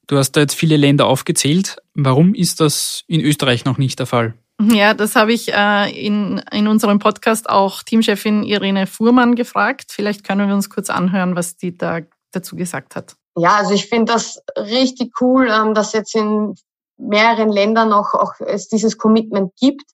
du 0.06 0.16
hast 0.16 0.32
da 0.32 0.40
jetzt 0.40 0.54
viele 0.54 0.78
Länder 0.78 1.04
aufgezählt. 1.04 1.76
Warum 1.92 2.32
ist 2.32 2.60
das 2.60 3.04
in 3.06 3.20
Österreich 3.20 3.66
noch 3.66 3.76
nicht 3.76 3.98
der 3.98 4.06
Fall? 4.06 4.32
Ja, 4.60 4.92
das 4.92 5.14
habe 5.14 5.32
ich 5.32 5.52
äh, 5.52 6.06
in, 6.06 6.42
in 6.50 6.66
unserem 6.66 6.98
Podcast 6.98 7.48
auch 7.48 7.82
Teamchefin 7.84 8.42
Irene 8.42 8.88
Fuhrmann 8.88 9.36
gefragt. 9.36 9.86
Vielleicht 9.90 10.24
können 10.24 10.48
wir 10.48 10.54
uns 10.54 10.68
kurz 10.68 10.90
anhören, 10.90 11.36
was 11.36 11.56
die 11.56 11.76
da 11.76 12.00
dazu 12.32 12.56
gesagt 12.56 12.96
hat. 12.96 13.14
Ja, 13.36 13.56
also 13.56 13.72
ich 13.72 13.86
finde 13.86 14.12
das 14.12 14.42
richtig 14.56 15.12
cool, 15.20 15.48
ähm, 15.48 15.74
dass 15.74 15.92
jetzt 15.92 16.14
in 16.16 16.56
mehreren 16.96 17.50
Ländern 17.50 17.92
auch, 17.92 18.14
auch 18.14 18.34
es 18.40 18.68
dieses 18.68 18.98
Commitment 18.98 19.52
gibt. 19.60 19.84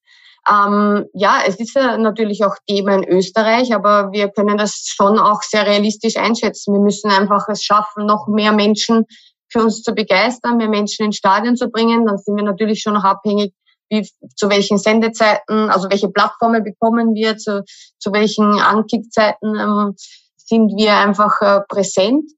Ähm, 0.49 1.07
ja, 1.13 1.41
es 1.47 1.57
ist 1.57 1.75
ja 1.75 1.99
natürlich 1.99 2.45
auch 2.45 2.57
Thema 2.67 2.95
in 2.95 3.05
Österreich, 3.05 3.75
aber 3.75 4.13
wir 4.13 4.31
können 4.31 4.57
das 4.57 4.87
schon 4.87 5.19
auch 5.19 5.43
sehr 5.43 5.67
realistisch 5.67 6.17
einschätzen. 6.17 6.73
Wir 6.73 6.81
müssen 6.81 7.11
einfach 7.11 7.49
es 7.49 7.63
schaffen, 7.63 8.07
noch 8.07 8.29
mehr 8.29 8.53
Menschen 8.53 9.05
für 9.51 9.63
uns 9.63 9.83
zu 9.83 9.95
begeistern, 9.95 10.57
mehr 10.57 10.69
Menschen 10.69 11.05
ins 11.05 11.17
Stadion 11.17 11.57
zu 11.57 11.69
bringen. 11.69 12.07
Dann 12.07 12.17
sind 12.17 12.37
wir 12.37 12.45
natürlich 12.45 12.81
schon 12.81 12.95
noch 12.95 13.05
abhängig 13.05 13.53
wie, 13.89 14.09
zu 14.37 14.49
welchen 14.51 14.79
Sendezeiten, 14.79 15.71
also 15.71 15.89
welche 15.91 16.09
Plattformen 16.09 16.65
bekommen 16.65 17.15
wir, 17.15 17.37
zu, 17.37 17.65
zu 17.99 18.13
welchen 18.13 18.61
Ankickzeiten 18.61 19.57
ähm, 19.57 19.95
sind 20.37 20.73
wir 20.77 20.97
einfach 20.97 21.41
äh, 21.41 21.61
präsent. 21.69 22.31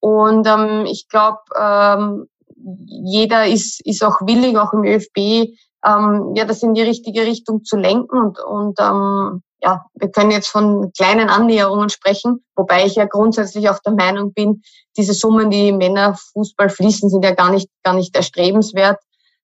Und 0.00 0.46
ähm, 0.46 0.86
ich 0.86 1.08
glaube, 1.08 1.38
ähm, 1.58 2.26
jeder 2.86 3.46
ist, 3.46 3.84
ist 3.86 4.02
auch 4.02 4.20
willig, 4.22 4.56
auch 4.56 4.72
im 4.72 4.84
ÖFB, 4.84 5.54
ähm, 5.84 6.32
ja, 6.34 6.44
das 6.44 6.62
in 6.62 6.74
die 6.74 6.82
richtige 6.82 7.22
Richtung 7.22 7.64
zu 7.64 7.76
lenken. 7.76 8.18
Und, 8.18 8.38
und 8.40 8.80
ähm, 8.80 9.42
ja, 9.62 9.84
wir 9.94 10.10
können 10.10 10.32
jetzt 10.32 10.48
von 10.48 10.92
kleinen 10.92 11.28
Annäherungen 11.28 11.88
sprechen, 11.88 12.44
wobei 12.56 12.84
ich 12.84 12.96
ja 12.96 13.04
grundsätzlich 13.04 13.68
auch 13.68 13.78
der 13.78 13.92
Meinung 13.92 14.32
bin, 14.32 14.62
diese 14.96 15.14
Summen, 15.14 15.50
die 15.50 15.72
Männerfußball 15.72 16.68
fließen, 16.68 17.08
sind 17.08 17.24
ja 17.24 17.32
gar 17.32 17.50
nicht, 17.50 17.68
gar 17.82 17.94
nicht 17.94 18.14
erstrebenswert. 18.16 18.98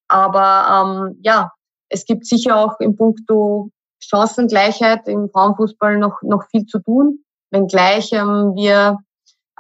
Aber 0.09 1.09
ähm, 1.09 1.19
ja, 1.23 1.53
es 1.89 2.05
gibt 2.05 2.27
sicher 2.27 2.57
auch 2.57 2.81
in 2.81 2.97
puncto 2.97 3.71
Chancengleichheit 4.01 5.07
im 5.09 5.29
Frauenfußball 5.31 5.99
noch, 5.99 6.23
noch 6.23 6.45
viel 6.51 6.67
zu 6.67 6.79
tun, 6.81 7.25
wenngleich 7.51 8.13
ähm, 8.13 8.55
wir 8.55 8.99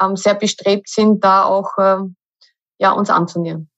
ähm, 0.01 0.17
sehr 0.17 0.35
bestrebt 0.35 0.89
sind, 0.89 1.23
da 1.25 1.45
auch 1.45 1.73
ähm, 1.79 2.17
ja, 2.79 2.93
uns 2.93 3.11
anzunähern. 3.11 3.69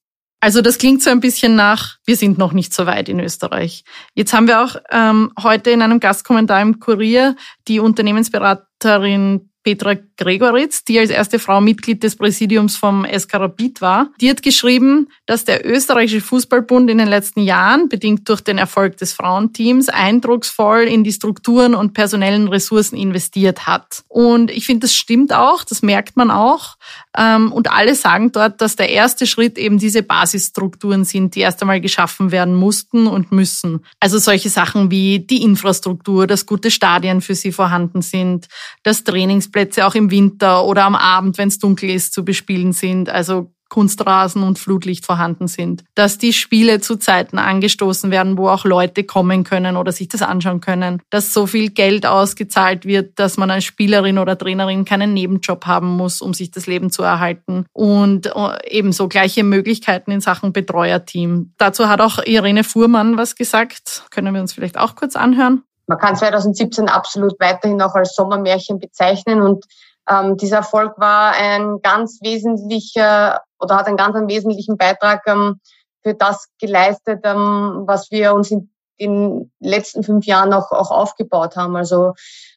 Also 0.43 0.61
das 0.61 0.79
klingt 0.79 1.03
so 1.03 1.11
ein 1.11 1.19
bisschen 1.19 1.55
nach, 1.55 1.97
wir 2.03 2.15
sind 2.15 2.39
noch 2.39 2.51
nicht 2.51 2.73
so 2.73 2.87
weit 2.87 3.09
in 3.09 3.19
Österreich. 3.19 3.83
Jetzt 4.15 4.33
haben 4.33 4.47
wir 4.47 4.63
auch 4.63 4.75
ähm, 4.89 5.31
heute 5.41 5.69
in 5.69 5.83
einem 5.83 5.99
Gastkommentar 5.99 6.61
im 6.61 6.79
Kurier 6.79 7.35
die 7.67 7.79
Unternehmensberaterin 7.79 9.50
Petra 9.63 9.95
Gregoritz, 10.17 10.83
die 10.83 10.99
als 10.99 11.09
erste 11.09 11.39
Frau 11.39 11.61
Mitglied 11.61 12.03
des 12.03 12.15
Präsidiums 12.15 12.75
vom 12.75 13.05
SK 13.05 13.35
Rapid 13.35 13.81
war. 13.81 14.09
Die 14.19 14.29
hat 14.29 14.41
geschrieben, 14.41 15.09
dass 15.25 15.45
der 15.45 15.65
österreichische 15.65 16.21
Fußballbund 16.21 16.89
in 16.89 16.97
den 16.97 17.07
letzten 17.07 17.41
Jahren, 17.41 17.89
bedingt 17.89 18.27
durch 18.29 18.41
den 18.41 18.57
Erfolg 18.57 18.97
des 18.97 19.13
Frauenteams, 19.13 19.89
eindrucksvoll 19.89 20.81
in 20.81 21.03
die 21.03 21.11
Strukturen 21.11 21.75
und 21.75 21.93
personellen 21.93 22.47
Ressourcen 22.47 22.95
investiert 22.95 23.67
hat. 23.67 24.03
Und 24.07 24.51
ich 24.51 24.65
finde, 24.65 24.81
das 24.81 24.95
stimmt 24.95 25.33
auch, 25.33 25.63
das 25.63 25.81
merkt 25.81 26.17
man 26.17 26.31
auch. 26.31 26.75
Ähm, 27.17 27.51
und 27.51 27.71
alle 27.71 27.95
sagen 27.95 28.31
dort, 28.31 28.61
dass 28.61 28.75
der 28.75 28.89
erste 28.89 29.27
Schritt 29.27 29.57
eben 29.57 29.77
diese 29.77 30.03
Basisstrukturen 30.03 31.03
sind, 31.03 31.35
die 31.35 31.41
erst 31.41 31.61
einmal 31.61 31.81
geschaffen 31.81 32.31
werden 32.31 32.55
mussten 32.55 33.07
und 33.07 33.31
müssen. 33.31 33.85
Also 33.99 34.17
solche 34.17 34.49
Sachen 34.49 34.91
wie 34.91 35.19
die 35.19 35.43
Infrastruktur, 35.43 36.27
dass 36.27 36.45
gute 36.45 36.71
Stadien 36.71 37.21
für 37.21 37.35
sie 37.35 37.51
vorhanden 37.51 38.01
sind, 38.01 38.47
dass 38.83 39.03
Trainingsplätze 39.51 39.85
auch 39.85 39.95
im 39.95 40.11
Winter 40.11 40.65
oder 40.65 40.85
am 40.85 40.95
Abend, 40.95 41.37
wenn 41.37 41.49
es 41.49 41.59
dunkel 41.59 41.89
ist, 41.89 42.13
zu 42.13 42.25
bespielen 42.25 42.73
sind. 42.73 43.09
Also 43.09 43.51
Kunstrasen 43.69 44.43
und 44.43 44.59
Flutlicht 44.59 45.05
vorhanden 45.05 45.47
sind, 45.47 45.85
dass 45.95 46.17
die 46.17 46.33
Spiele 46.33 46.81
zu 46.81 46.97
Zeiten 46.97 47.39
angestoßen 47.39 48.11
werden, 48.11 48.37
wo 48.37 48.49
auch 48.49 48.65
Leute 48.65 49.05
kommen 49.05 49.45
können 49.45 49.77
oder 49.77 49.93
sich 49.93 50.09
das 50.09 50.21
anschauen 50.21 50.59
können, 50.59 51.01
dass 51.09 51.33
so 51.33 51.47
viel 51.47 51.69
Geld 51.69 52.05
ausgezahlt 52.05 52.83
wird, 52.83 53.17
dass 53.17 53.37
man 53.37 53.49
als 53.49 53.63
Spielerin 53.63 54.17
oder 54.17 54.37
Trainerin 54.37 54.83
keinen 54.83 55.13
Nebenjob 55.13 55.65
haben 55.65 55.87
muss, 55.87 56.21
um 56.21 56.33
sich 56.33 56.51
das 56.51 56.67
Leben 56.67 56.91
zu 56.91 57.01
erhalten 57.01 57.65
und 57.71 58.25
äh, 58.25 58.31
ebenso 58.69 59.07
gleiche 59.07 59.45
Möglichkeiten 59.45 60.11
in 60.11 60.19
Sachen 60.19 60.51
Betreuerteam. 60.51 61.53
Dazu 61.57 61.87
hat 61.87 62.01
auch 62.01 62.19
Irene 62.25 62.65
Fuhrmann 62.65 63.15
was 63.15 63.37
gesagt. 63.37 64.03
Können 64.11 64.33
wir 64.33 64.41
uns 64.41 64.51
vielleicht 64.51 64.77
auch 64.77 64.95
kurz 64.95 65.15
anhören? 65.15 65.63
Man 65.91 65.99
kann 65.99 66.15
2017 66.15 66.87
absolut 66.87 67.37
weiterhin 67.41 67.81
auch 67.81 67.95
als 67.95 68.15
Sommermärchen 68.15 68.79
bezeichnen 68.79 69.41
und 69.41 69.65
ähm, 70.09 70.37
dieser 70.37 70.57
Erfolg 70.57 70.93
war 70.97 71.33
ein 71.33 71.81
ganz 71.81 72.19
wesentlicher 72.21 73.41
oder 73.59 73.75
hat 73.75 73.87
einen 73.87 73.97
ganz 73.97 74.15
einen 74.15 74.29
wesentlichen 74.29 74.77
Beitrag 74.77 75.21
ähm, 75.27 75.59
für 76.01 76.13
das 76.13 76.47
geleistet, 76.61 77.19
ähm, 77.25 77.83
was 77.87 78.09
wir 78.09 78.33
uns 78.33 78.51
in 78.51 78.69
den 79.01 79.51
letzten 79.59 80.01
fünf 80.03 80.25
Jahren 80.25 80.53
auch, 80.53 80.71
auch 80.71 80.91
aufgebaut 80.91 81.57
haben. 81.57 81.75
Also 81.75 82.13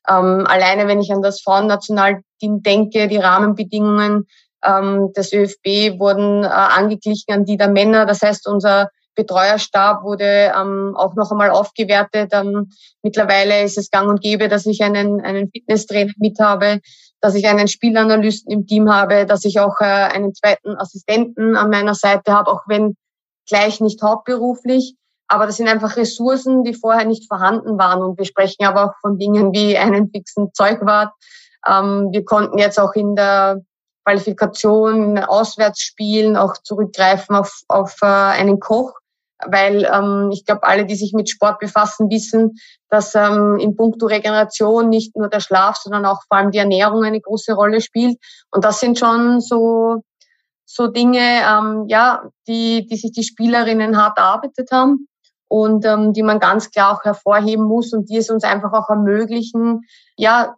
ähm, 0.09 0.47
alleine, 0.47 0.87
wenn 0.87 1.00
ich 1.00 1.12
an 1.12 1.21
das 1.21 1.41
Frauennationalteam 1.41 2.62
denke, 2.62 3.09
die 3.09 3.17
Rahmenbedingungen 3.17 4.29
ähm, 4.64 5.12
des 5.12 5.33
ÖFB 5.33 5.99
wurden 5.99 6.45
äh, 6.45 6.47
angeglichen 6.47 7.35
an 7.35 7.45
die 7.45 7.57
der 7.57 7.69
Männer. 7.69 8.07
Das 8.07 8.23
heißt, 8.23 8.47
unser 8.47 8.91
Betreuerstab 9.14 10.02
wurde 10.02 10.52
ähm, 10.56 10.94
auch 10.97 11.14
noch 11.14 11.30
einmal 11.30 11.50
aufgewertet. 11.50 12.30
Ähm, 12.33 12.71
mittlerweile 13.02 13.62
ist 13.62 13.78
es 13.78 13.90
gang 13.90 14.09
und 14.09 14.21
gäbe, 14.21 14.49
dass 14.49 14.66
ich 14.66 14.83
einen, 14.83 15.21
einen 15.21 15.50
Fitnesstrainer 15.50 16.12
mit 16.18 16.38
habe, 16.40 16.80
dass 17.21 17.35
ich 17.35 17.47
einen 17.47 17.68
Spielanalysten 17.68 18.52
im 18.52 18.66
Team 18.66 18.92
habe, 18.92 19.26
dass 19.26 19.44
ich 19.44 19.61
auch 19.61 19.80
äh, 19.80 19.85
einen 19.85 20.35
zweiten 20.35 20.76
Assistenten 20.76 21.56
an 21.56 21.71
meiner 21.71 21.94
Seite 21.94 22.33
habe, 22.33 22.50
auch 22.50 22.62
wenn 22.66 22.97
gleich 23.49 23.80
nicht 23.80 24.02
hauptberuflich. 24.02 24.97
Aber 25.26 25.47
das 25.47 25.56
sind 25.56 25.68
einfach 25.68 25.97
Ressourcen, 25.97 26.64
die 26.64 26.75
vorher 26.75 27.06
nicht 27.06 27.26
vorhanden 27.28 27.78
waren. 27.78 28.02
Und 28.02 28.18
wir 28.18 28.26
sprechen 28.26 28.66
aber 28.66 28.85
auch 28.85 28.94
von 29.00 29.18
Dingen 29.18 29.52
wie 29.52 29.76
einen 29.76 30.11
fixen 30.11 30.52
Zeugwart. 30.52 31.12
Ähm, 31.66 32.09
wir 32.12 32.25
konnten 32.25 32.59
jetzt 32.59 32.78
auch 32.78 32.92
in 32.92 33.16
der 33.16 33.62
Qualifikation, 34.04 35.18
Auswärtsspielen 35.18 36.37
auch 36.37 36.59
zurückgreifen 36.59 37.35
auf, 37.35 37.62
auf 37.68 37.97
äh, 38.02 38.06
einen 38.06 38.61
Koch, 38.61 38.92
weil 39.47 39.85
ähm, 39.93 40.31
ich 40.33 40.45
glaube, 40.45 40.62
alle, 40.64 40.87
die 40.87 40.95
sich 40.95 41.12
mit 41.12 41.29
Sport 41.29 41.59
befassen, 41.59 42.11
wissen, 42.11 42.57
dass 42.88 43.14
ähm, 43.14 43.59
in 43.61 43.76
puncto 43.76 44.07
Regeneration 44.07 44.88
nicht 44.88 45.17
nur 45.17 45.29
der 45.29 45.41
Schlaf, 45.41 45.76
sondern 45.76 46.07
auch 46.07 46.23
vor 46.29 46.38
allem 46.38 46.50
die 46.50 46.59
Ernährung 46.59 47.05
eine 47.05 47.21
große 47.21 47.53
Rolle 47.53 47.81
spielt. 47.81 48.19
Und 48.50 48.64
das 48.64 48.81
sind 48.81 48.99
schon 48.99 49.41
so 49.41 50.03
so 50.67 50.88
Dinge, 50.88 51.21
ähm, 51.21 51.85
ja, 51.88 52.23
die, 52.49 52.87
die 52.87 52.97
sich 52.97 53.12
die 53.12 53.23
Spielerinnen 53.23 53.97
hart 53.97 54.19
erarbeitet 54.19 54.71
haben 54.73 55.09
und 55.49 55.85
ähm, 55.85 56.12
die 56.12 56.23
man 56.23 56.41
ganz 56.41 56.71
klar 56.71 56.97
auch 56.97 57.05
hervorheben 57.05 57.64
muss 57.64 57.93
und 57.93 58.11
die 58.11 58.17
es 58.17 58.31
uns 58.31 58.45
einfach 58.45 58.73
auch 58.73 58.88
ermöglichen, 58.88 59.83
ja, 60.17 60.57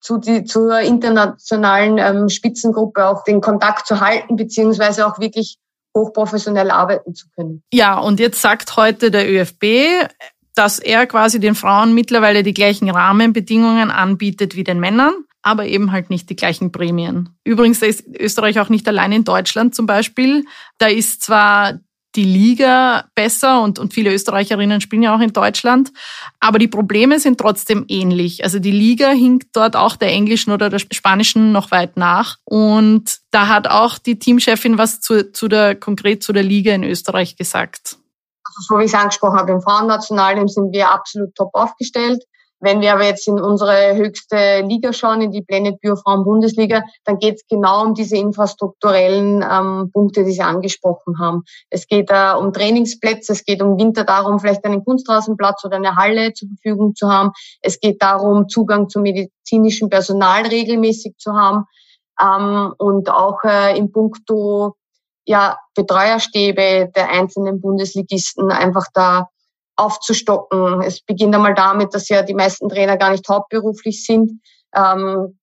zu 0.00 0.18
die, 0.18 0.44
zur 0.44 0.80
internationalen 0.80 1.98
ähm, 1.98 2.28
Spitzengruppe 2.28 3.06
auch 3.06 3.22
den 3.22 3.40
Kontakt 3.40 3.86
zu 3.86 4.00
halten, 4.00 4.34
beziehungsweise 4.34 5.06
auch 5.06 5.20
wirklich 5.20 5.58
hochprofessionell 5.96 6.70
arbeiten 6.70 7.14
zu 7.14 7.26
können. 7.34 7.62
Ja, 7.72 7.98
und 7.98 8.20
jetzt 8.20 8.40
sagt 8.40 8.76
heute 8.76 9.10
der 9.10 9.30
ÖFB, 9.30 10.08
dass 10.54 10.78
er 10.78 11.06
quasi 11.06 11.40
den 11.40 11.54
Frauen 11.54 11.94
mittlerweile 11.94 12.42
die 12.42 12.54
gleichen 12.54 12.90
Rahmenbedingungen 12.90 13.90
anbietet 13.90 14.56
wie 14.56 14.64
den 14.64 14.80
Männern, 14.80 15.12
aber 15.42 15.66
eben 15.66 15.92
halt 15.92 16.10
nicht 16.10 16.28
die 16.30 16.36
gleichen 16.36 16.72
Prämien. 16.72 17.30
Übrigens 17.44 17.82
ist 17.82 18.06
Österreich 18.18 18.60
auch 18.60 18.68
nicht 18.68 18.86
allein 18.86 19.12
in 19.12 19.24
Deutschland 19.24 19.74
zum 19.74 19.86
Beispiel. 19.86 20.44
Da 20.78 20.86
ist 20.86 21.22
zwar 21.22 21.78
die 22.14 22.24
Liga 22.24 23.04
besser 23.14 23.62
und, 23.62 23.78
und 23.78 23.94
viele 23.94 24.12
Österreicherinnen 24.12 24.80
spielen 24.80 25.02
ja 25.02 25.14
auch 25.14 25.20
in 25.20 25.32
Deutschland. 25.32 25.92
Aber 26.40 26.58
die 26.58 26.68
Probleme 26.68 27.18
sind 27.18 27.38
trotzdem 27.38 27.84
ähnlich. 27.88 28.44
Also 28.44 28.58
die 28.58 28.70
Liga 28.70 29.10
hinkt 29.10 29.48
dort 29.54 29.76
auch 29.76 29.96
der 29.96 30.08
englischen 30.08 30.52
oder 30.52 30.68
der 30.68 30.78
spanischen 30.78 31.52
noch 31.52 31.70
weit 31.70 31.96
nach. 31.96 32.36
Und 32.44 33.18
da 33.30 33.48
hat 33.48 33.68
auch 33.68 33.98
die 33.98 34.18
Teamchefin 34.18 34.78
was 34.78 35.00
zu, 35.00 35.32
zu 35.32 35.48
der, 35.48 35.74
konkret 35.74 36.22
zu 36.22 36.32
der 36.32 36.42
Liga 36.42 36.74
in 36.74 36.84
Österreich 36.84 37.36
gesagt. 37.36 37.96
Also 38.44 38.74
so 38.74 38.78
wie 38.78 38.84
ich 38.84 38.92
es 38.92 38.98
angesprochen 38.98 39.38
habe, 39.38 39.52
im 39.52 39.62
Frauennationalteam 39.62 40.48
sind 40.48 40.72
wir 40.72 40.90
absolut 40.90 41.34
top 41.34 41.50
aufgestellt. 41.54 42.22
Wenn 42.62 42.80
wir 42.80 42.94
aber 42.94 43.04
jetzt 43.04 43.26
in 43.26 43.40
unsere 43.40 43.96
höchste 43.96 44.60
Liga 44.60 44.92
schauen, 44.92 45.20
in 45.20 45.32
die 45.32 45.42
Planet 45.42 45.80
Bio 45.80 45.96
Frauen 45.96 46.22
Bundesliga, 46.22 46.84
dann 47.04 47.18
geht 47.18 47.34
es 47.34 47.46
genau 47.48 47.82
um 47.82 47.94
diese 47.94 48.16
infrastrukturellen 48.16 49.42
ähm, 49.42 49.90
Punkte, 49.92 50.22
die 50.22 50.30
Sie 50.30 50.42
angesprochen 50.42 51.18
haben. 51.18 51.42
Es 51.70 51.88
geht 51.88 52.08
äh, 52.10 52.34
um 52.38 52.52
Trainingsplätze, 52.52 53.32
es 53.32 53.44
geht 53.44 53.62
um 53.62 53.78
Winter 53.78 54.04
darum, 54.04 54.38
vielleicht 54.38 54.64
einen 54.64 54.84
Kunstrasenplatz 54.84 55.64
oder 55.64 55.74
eine 55.76 55.96
Halle 55.96 56.34
zur 56.34 56.50
Verfügung 56.50 56.94
zu 56.94 57.10
haben. 57.10 57.32
Es 57.62 57.80
geht 57.80 58.00
darum, 58.00 58.48
Zugang 58.48 58.88
zum 58.88 59.02
medizinischen 59.02 59.90
Personal 59.90 60.46
regelmäßig 60.46 61.16
zu 61.18 61.32
haben. 61.32 61.64
Ähm, 62.20 62.72
und 62.78 63.10
auch 63.10 63.42
äh, 63.42 63.76
in 63.76 63.90
puncto 63.90 64.76
ja, 65.24 65.58
Betreuerstäbe 65.74 66.92
der 66.94 67.10
einzelnen 67.10 67.60
Bundesligisten 67.60 68.52
einfach 68.52 68.86
da 68.94 69.28
aufzustocken. 69.76 70.82
Es 70.82 71.00
beginnt 71.00 71.34
einmal 71.34 71.54
damit, 71.54 71.94
dass 71.94 72.08
ja 72.08 72.22
die 72.22 72.34
meisten 72.34 72.68
Trainer 72.68 72.96
gar 72.96 73.10
nicht 73.10 73.28
hauptberuflich 73.28 74.04
sind, 74.04 74.40
ähm, 74.74 75.38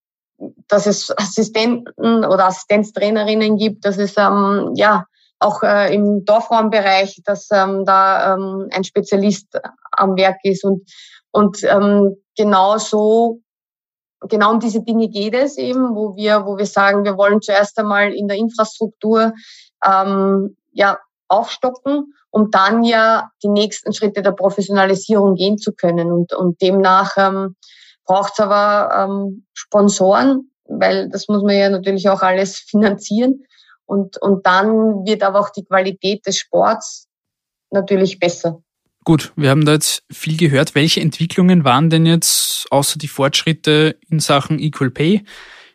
dass 0.67 0.85
es 0.85 1.11
Assistenten 1.17 2.25
oder 2.25 2.45
Assistenztrainerinnen 2.45 3.57
gibt, 3.57 3.85
dass 3.85 3.97
es 3.97 4.15
ähm, 4.17 4.71
ja 4.75 5.05
auch 5.39 5.63
äh, 5.63 5.93
im 5.93 6.25
Dorfraumbereich, 6.25 7.21
dass 7.25 7.49
ähm, 7.51 7.85
da 7.85 8.33
ähm, 8.33 8.67
ein 8.71 8.83
Spezialist 8.83 9.47
am 9.91 10.15
Werk 10.15 10.37
ist 10.43 10.63
und 10.63 10.89
und 11.31 11.63
ähm, 11.63 12.17
genau 12.35 12.77
so 12.77 13.41
genau 14.21 14.51
um 14.51 14.59
diese 14.59 14.81
Dinge 14.81 15.07
geht 15.09 15.35
es 15.35 15.57
eben, 15.57 15.95
wo 15.95 16.15
wir 16.15 16.45
wo 16.45 16.57
wir 16.57 16.65
sagen, 16.65 17.03
wir 17.03 17.17
wollen 17.17 17.41
zuerst 17.41 17.77
einmal 17.79 18.13
in 18.13 18.27
der 18.27 18.37
Infrastruktur 18.37 19.33
ähm, 19.85 20.57
ja, 20.71 20.97
aufstocken, 21.29 22.13
um 22.31 22.51
dann 22.51 22.83
ja 22.83 23.31
die 23.43 23.49
nächsten 23.49 23.93
Schritte 23.93 24.21
der 24.21 24.31
Professionalisierung 24.31 25.35
gehen 25.35 25.57
zu 25.57 25.73
können. 25.73 26.11
Und, 26.11 26.33
und 26.33 26.61
demnach 26.61 27.15
ähm, 27.17 27.55
braucht 28.05 28.33
es 28.33 28.39
aber 28.39 29.07
ähm, 29.07 29.45
Sponsoren, 29.53 30.51
weil 30.65 31.09
das 31.09 31.27
muss 31.27 31.43
man 31.43 31.55
ja 31.55 31.69
natürlich 31.69 32.09
auch 32.09 32.21
alles 32.21 32.57
finanzieren. 32.67 33.43
Und, 33.85 34.21
und 34.21 34.45
dann 34.45 35.05
wird 35.05 35.23
aber 35.23 35.39
auch 35.39 35.49
die 35.49 35.63
Qualität 35.63 36.25
des 36.25 36.37
Sports 36.37 37.07
natürlich 37.71 38.19
besser. 38.19 38.61
Gut, 39.05 39.33
wir 39.35 39.49
haben 39.49 39.65
da 39.65 39.73
jetzt 39.73 40.03
viel 40.11 40.37
gehört. 40.37 40.75
Welche 40.75 41.01
Entwicklungen 41.01 41.63
waren 41.63 41.89
denn 41.89 42.05
jetzt 42.05 42.67
außer 42.69 42.99
die 42.99 43.07
Fortschritte 43.07 43.97
in 44.09 44.19
Sachen 44.19 44.59
Equal 44.59 44.91
Pay 44.91 45.23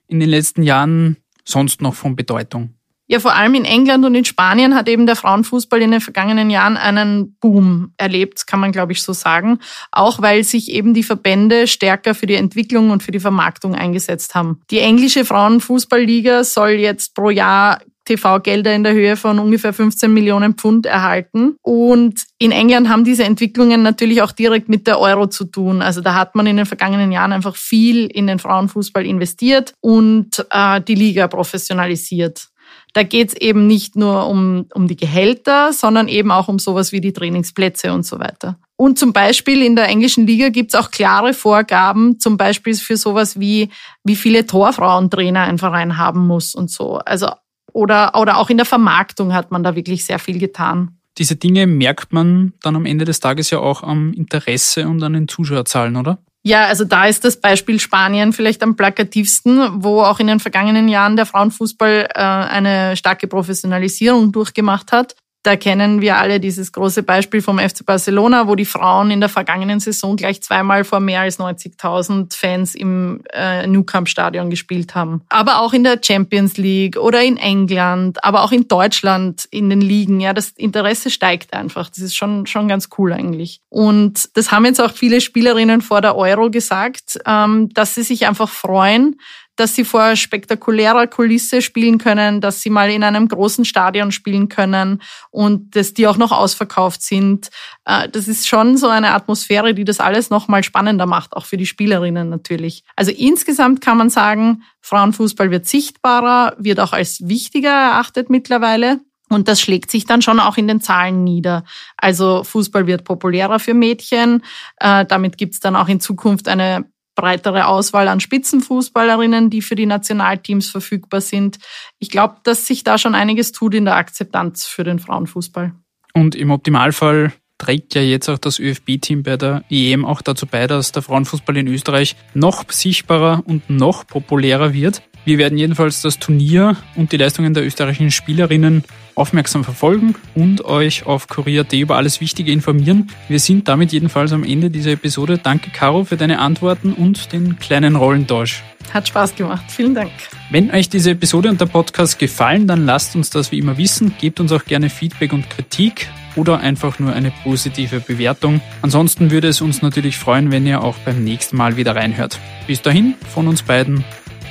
in 0.07 0.21
den 0.21 0.29
letzten 0.29 0.63
Jahren 0.63 1.17
sonst 1.45 1.81
noch 1.81 1.95
von 1.95 2.15
Bedeutung? 2.15 2.75
Ja, 3.07 3.21
vor 3.21 3.35
allem 3.35 3.55
in 3.55 3.67
England 3.67 4.05
und 4.05 4.15
in 4.15 4.25
Spanien 4.25 4.75
hat 4.75 4.89
eben 4.89 5.05
der 5.05 5.17
Frauenfußball 5.17 5.83
in 5.83 5.91
den 5.91 6.01
vergangenen 6.01 6.49
Jahren 6.49 6.79
einen 6.79 7.37
Boom 7.39 7.93
erlebt, 7.99 8.47
kann 8.47 8.61
man 8.61 8.73
glaube 8.73 8.93
ich 8.93 9.03
so 9.03 9.13
sagen. 9.13 9.59
Auch 9.93 10.23
weil 10.23 10.43
sich 10.43 10.71
eben 10.71 10.95
die 10.95 11.03
Verbände 11.03 11.67
stärker 11.67 12.15
für 12.15 12.27
die 12.27 12.35
Entwicklung 12.35 12.91
und 12.91 13.03
für 13.03 13.13
die 13.13 13.21
Vermarktung 13.21 13.75
eingesetzt 13.75 14.35
haben. 14.35 14.61
Die 14.71 14.79
englische 14.79 15.25
Frauenfußballliga 15.25 16.45
soll 16.45 16.71
jetzt 16.71 17.15
pro 17.15 17.29
Jahr 17.29 17.81
TV-Gelder 18.05 18.75
in 18.75 18.85
der 18.85 18.93
Höhe 18.93 19.17
von 19.17 19.39
ungefähr 19.39 19.73
15 19.73 20.13
Millionen 20.13 20.55
Pfund 20.55 20.87
erhalten. 20.87 21.57
Und 21.63 22.23
in 22.39 22.53
England 22.53 22.89
haben 22.89 23.05
diese 23.05 23.25
Entwicklungen 23.25 23.83
natürlich 23.83 24.23
auch 24.23 24.33
direkt 24.33 24.69
mit 24.69 24.87
der 24.87 24.99
Euro 25.01 25.27
zu 25.27 25.45
tun. 25.45 25.83
Also 25.83 26.01
da 26.01 26.15
hat 26.15 26.35
man 26.35 26.47
in 26.47 26.57
den 26.57 26.67
vergangenen 26.67 27.13
Jahren 27.13 27.33
einfach 27.33 27.57
viel 27.57 28.07
in 28.07 28.27
den 28.27 28.39
Frauenfußball 28.39 29.07
investiert 29.07 29.75
und 29.81 30.45
äh, 30.51 30.81
die 30.83 30.95
Liga 30.95 31.29
professionalisiert. 31.29 32.49
Da 32.95 33.03
geht 33.03 33.29
es 33.31 33.35
eben 33.35 33.67
nicht 33.67 33.97
nur 33.97 34.29
um, 34.29 34.67
um 34.73 34.87
die 34.87 34.97
Gehälter, 34.97 35.73
sondern 35.73 36.07
eben 36.07 36.31
auch 36.31 36.47
um 36.47 36.61
sowas 36.61 36.93
wie 36.93 37.01
die 37.01 37.13
Trainingsplätze 37.13 37.93
und 37.93 38.07
so 38.07 38.21
weiter. 38.21 38.57
Und 38.77 38.99
zum 38.99 39.13
Beispiel 39.13 39.63
in 39.63 39.75
der 39.75 39.89
englischen 39.89 40.27
Liga 40.27 40.49
gibt 40.49 40.73
es 40.73 40.81
auch 40.81 40.91
klare 40.91 41.35
Vorgaben, 41.35 42.21
zum 42.21 42.37
Beispiel 42.37 42.75
für 42.75 42.97
sowas 42.97 43.39
wie, 43.39 43.71
wie 44.05 44.17
viele 44.17 44.47
Torfrauentrainer 44.47 45.43
ein 45.43 45.59
Verein 45.59 45.99
haben 45.99 46.27
muss 46.27 46.55
und 46.55 46.71
so. 46.71 46.99
Also, 46.99 47.29
oder, 47.73 48.15
oder 48.15 48.39
auch 48.39 48.49
in 48.49 48.57
der 48.57 48.67
Vermarktung 48.67 49.35
hat 49.35 49.51
man 49.51 49.65
da 49.65 49.75
wirklich 49.75 50.05
sehr 50.05 50.21
viel 50.21 50.39
getan. 50.39 50.99
Diese 51.19 51.35
Dinge 51.35 51.67
merkt 51.67 52.13
man 52.13 52.53
dann 52.63 52.77
am 52.77 52.87
Ende 52.87 53.05
des 53.05 53.19
Tages 53.19 53.51
ja 53.51 53.59
auch 53.59 53.83
am 53.83 54.13
Interesse 54.13 54.89
und 54.89 55.03
an 55.03 55.13
den 55.15 55.29
Zuschauerzahlen, 55.29 55.97
oder? 55.97 56.19
Ja, 56.47 56.67
also 56.67 56.85
da 56.85 57.07
ist 57.07 57.25
das 57.25 57.41
Beispiel 57.41 57.81
Spanien 57.81 58.35
vielleicht 58.35 58.63
am 58.63 58.77
plakativsten, 58.77 59.83
wo 59.83 60.03
auch 60.03 60.21
in 60.21 60.27
den 60.27 60.41
vergangenen 60.41 60.89
Jahren 60.89 61.17
der 61.17 61.25
Frauenfußball 61.25 62.09
äh, 62.15 62.21
eine 62.21 62.99
starke 62.99 63.27
Professionalisierung 63.29 64.31
durchgemacht 64.31 64.93
hat. 64.93 65.17
Da 65.45 65.57
kennen 65.57 66.01
wir 66.01 66.17
alle 66.17 66.41
dieses 66.41 66.73
große 66.73 67.03
Beispiel 67.03 67.43
vom 67.43 67.59
FC 67.59 67.85
Barcelona, 67.85 68.49
wo 68.49 68.55
die 68.55 68.65
Frauen 68.65 69.11
in 69.11 69.21
der 69.21 69.29
vergangenen 69.29 69.79
Saison 69.79 70.17
gleich 70.17 70.43
zweimal 70.43 70.85
vor 70.85 71.01
mehr 71.01 71.21
als 71.21 71.39
90.000 71.39 72.35
Fans 72.35 72.75
im 72.75 73.23
äh, 73.31 73.67
New 73.67 73.83
Camp 73.83 74.09
Stadion 74.09 74.49
gespielt 74.49 74.95
haben. 74.95 75.21
Aber 75.29 75.61
auch 75.61 75.75
in 75.75 75.85
der 75.85 76.01
Champions 76.03 76.57
League 76.57 76.97
oder 76.97 77.23
in 77.23 77.37
England, 77.37 78.25
aber 78.25 78.43
auch 78.43 78.53
in 78.53 78.69
Deutschland 78.69 79.47
in 79.51 79.69
den 79.69 79.83
Ligen. 79.83 80.19
Ja, 80.19 80.33
das 80.33 80.49
Interesse 80.49 81.11
steigt 81.11 81.53
einfach. 81.53 81.91
Das 81.91 81.99
ist 81.99 82.17
schon, 82.17 82.47
schon 82.47 82.67
ganz 82.67 82.89
cool 82.97 83.13
eigentlich. 83.13 83.61
Und 83.69 84.31
das 84.39 84.51
haben 84.51 84.65
jetzt 84.65 84.81
auch 84.81 84.93
viele 84.93 85.21
Spielerinnen 85.21 85.83
vor 85.83 86.01
der 86.01 86.17
Euro 86.17 86.51
gesagt, 86.51 87.19
ähm, 87.27 87.69
dass 87.75 87.95
sie 87.95 88.03
sich 88.03 88.27
einfach 88.27 88.49
freuen, 88.49 89.17
dass 89.57 89.75
sie 89.75 89.85
vor 89.85 90.17
spektakulärer 90.17 91.07
Kulisse 91.07 91.63
spielen 91.63 91.99
können, 91.99 92.41
dass 92.41 92.61
sie 92.61 92.71
mal 92.71 92.91
in 92.91 93.05
einem 93.05 93.29
großen 93.29 93.65
Stadion 93.65 94.13
spielen 94.13 94.49
können 94.49 95.03
und 95.31 95.77
dass 95.77 95.95
die 95.95 96.07
auch 96.07 96.17
noch 96.17 96.33
ausverkauft 96.33 97.03
sind. 97.03 97.51
Äh, 97.85 98.09
das 98.09 98.29
ist 98.29 98.49
schon 98.49 98.77
so 98.77 98.89
eine 98.89 99.13
Atmosphäre, 99.13 99.75
die 99.75 99.85
das 99.85 100.01
alles 100.01 100.31
noch 100.31 100.49
mal 100.49 100.65
spannender 100.65 101.07
macht, 101.07 101.35
auch 101.35 101.47
für 101.47 101.57
die 101.57 101.67
Spielerinnen 101.67 102.29
natürlich. 102.29 102.85
Also 102.97 103.13
insgesamt 103.13 103.81
kann 103.81 103.97
man 103.97 104.11
sagen, 104.11 104.63
Frauenfußball 104.81 105.51
wird 105.51 105.67
sichtbarer, 105.67 106.55
wird 106.59 106.81
auch 106.81 106.93
als 106.93 107.27
wichtiger 107.27 107.71
erachtet 107.71 108.31
mittlerweile. 108.31 109.01
Und 109.31 109.49
das 109.49 109.61
schlägt 109.61 109.91
sich 109.91 110.05
dann 110.05 110.23
schon 110.23 110.39
auch 110.39 110.57
in 110.59 110.69
den 110.69 110.81
Zahlen 110.81 111.25
nieder. 111.25 111.65
Also 111.97 112.45
Fußball 112.45 112.87
wird 112.87 113.05
populärer 113.05 113.59
für 113.59 113.75
Mädchen. 113.75 114.43
Äh, 114.79 115.07
damit 115.07 115.39
gibt 115.39 115.55
es 115.55 115.61
dann 115.61 115.77
auch 115.77 115.89
in 115.89 116.01
Zukunft 116.01 116.47
eine 116.47 116.85
breitere 117.15 117.67
Auswahl 117.67 118.09
an 118.09 118.21
Spitzenfußballerinnen, 118.21 119.51
die 119.51 119.63
für 119.63 119.75
die 119.75 119.87
Nationalteams 119.87 120.69
verfügbar 120.71 121.21
sind. 121.21 121.59
Ich 121.99 122.11
glaube, 122.11 122.37
dass 122.45 122.67
sich 122.67 122.85
da 122.85 122.99
schon 122.99 123.15
einiges 123.15 123.53
tut 123.53 123.75
in 123.75 123.85
der 123.85 123.97
Akzeptanz 123.97 124.67
für 124.67 124.85
den 124.85 124.99
Frauenfußball. 124.99 125.73
Und 126.13 126.35
im 126.35 126.51
Optimalfall 126.51 127.33
trägt 127.59 127.95
ja 127.95 128.03
jetzt 128.03 128.29
auch 128.29 128.39
das 128.39 128.59
ÖFB-Team 128.59 129.23
bei 129.23 129.37
der 129.37 129.65
EM 129.71 130.05
auch 130.05 130.23
dazu 130.23 130.47
bei, 130.47 130.67
dass 130.67 130.93
der 130.93 131.03
Frauenfußball 131.03 131.57
in 131.57 131.69
Österreich 131.69 132.17
noch 132.35 132.71
sichtbarer 132.71 133.43
und 133.47 133.71
noch 133.71 134.07
populärer 134.07 134.73
wird. 134.73 135.03
Wir 135.25 135.39
werden 135.39 135.57
jedenfalls 135.57 136.03
das 136.03 136.19
Turnier 136.19 136.77
und 136.97 137.13
die 137.13 137.17
Leistungen 137.17 137.55
der 137.55 137.65
österreichischen 137.65 138.11
Spielerinnen 138.11 138.85
aufmerksam 139.15 139.65
verfolgen 139.65 140.17
und 140.35 140.65
euch 140.65 141.07
auf 141.07 141.29
Kurier.at 141.29 141.73
über 141.73 141.97
alles 141.97 142.21
Wichtige 142.21 142.53
informieren. 142.53 143.11
Wir 143.29 143.39
sind 143.39 143.69
damit 143.69 143.93
jedenfalls 143.93 144.33
am 144.33 144.45
Ende 144.45 144.71
dieser 144.71 144.93
Episode. 144.93 145.39
Danke, 145.39 145.71
Caro, 145.71 146.05
für 146.05 146.17
deine 146.17 146.41
Antworten 146.41 146.93
und 146.93 147.33
den 147.33 147.59
kleinen 147.59 147.97
Rollentausch. 147.97 148.63
Hat 148.93 149.09
Spaß 149.09 149.35
gemacht. 149.37 149.65
Vielen 149.69 149.95
Dank. 149.95 150.11
Wenn 150.51 150.71
euch 150.71 150.89
diese 150.89 151.13
Episode 151.13 151.49
und 151.49 151.61
der 151.61 151.67
Podcast 151.67 152.19
gefallen, 152.19 152.67
dann 152.67 152.85
lasst 152.85 153.17
uns 153.17 153.31
das 153.31 153.51
wie 153.51 153.59
immer 153.59 153.79
wissen. 153.79 154.15
Gebt 154.21 154.41
uns 154.41 154.53
auch 154.53 154.65
gerne 154.65 154.91
Feedback 154.91 155.33
und 155.33 155.49
Kritik 155.49 156.09
oder 156.37 156.61
einfach 156.61 156.99
nur 156.99 157.13
eine 157.13 157.33
positive 157.43 158.01
Bewertung. 158.01 158.61
Ansonsten 158.83 159.31
würde 159.31 159.49
es 159.49 159.61
uns 159.61 159.81
natürlich 159.83 160.19
freuen, 160.19 160.53
wenn 160.53 160.67
ihr 160.67 160.83
auch 160.83 160.97
beim 160.99 161.25
nächsten 161.25 161.57
Mal 161.57 161.77
wieder 161.77 161.97
reinhört. 161.97 162.39
Bis 162.67 162.83
dahin, 162.83 163.15
von 163.33 163.49
uns 163.49 163.63
beiden. 163.63 164.05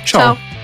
Ciao. 0.04 0.34
Ciao. 0.34 0.63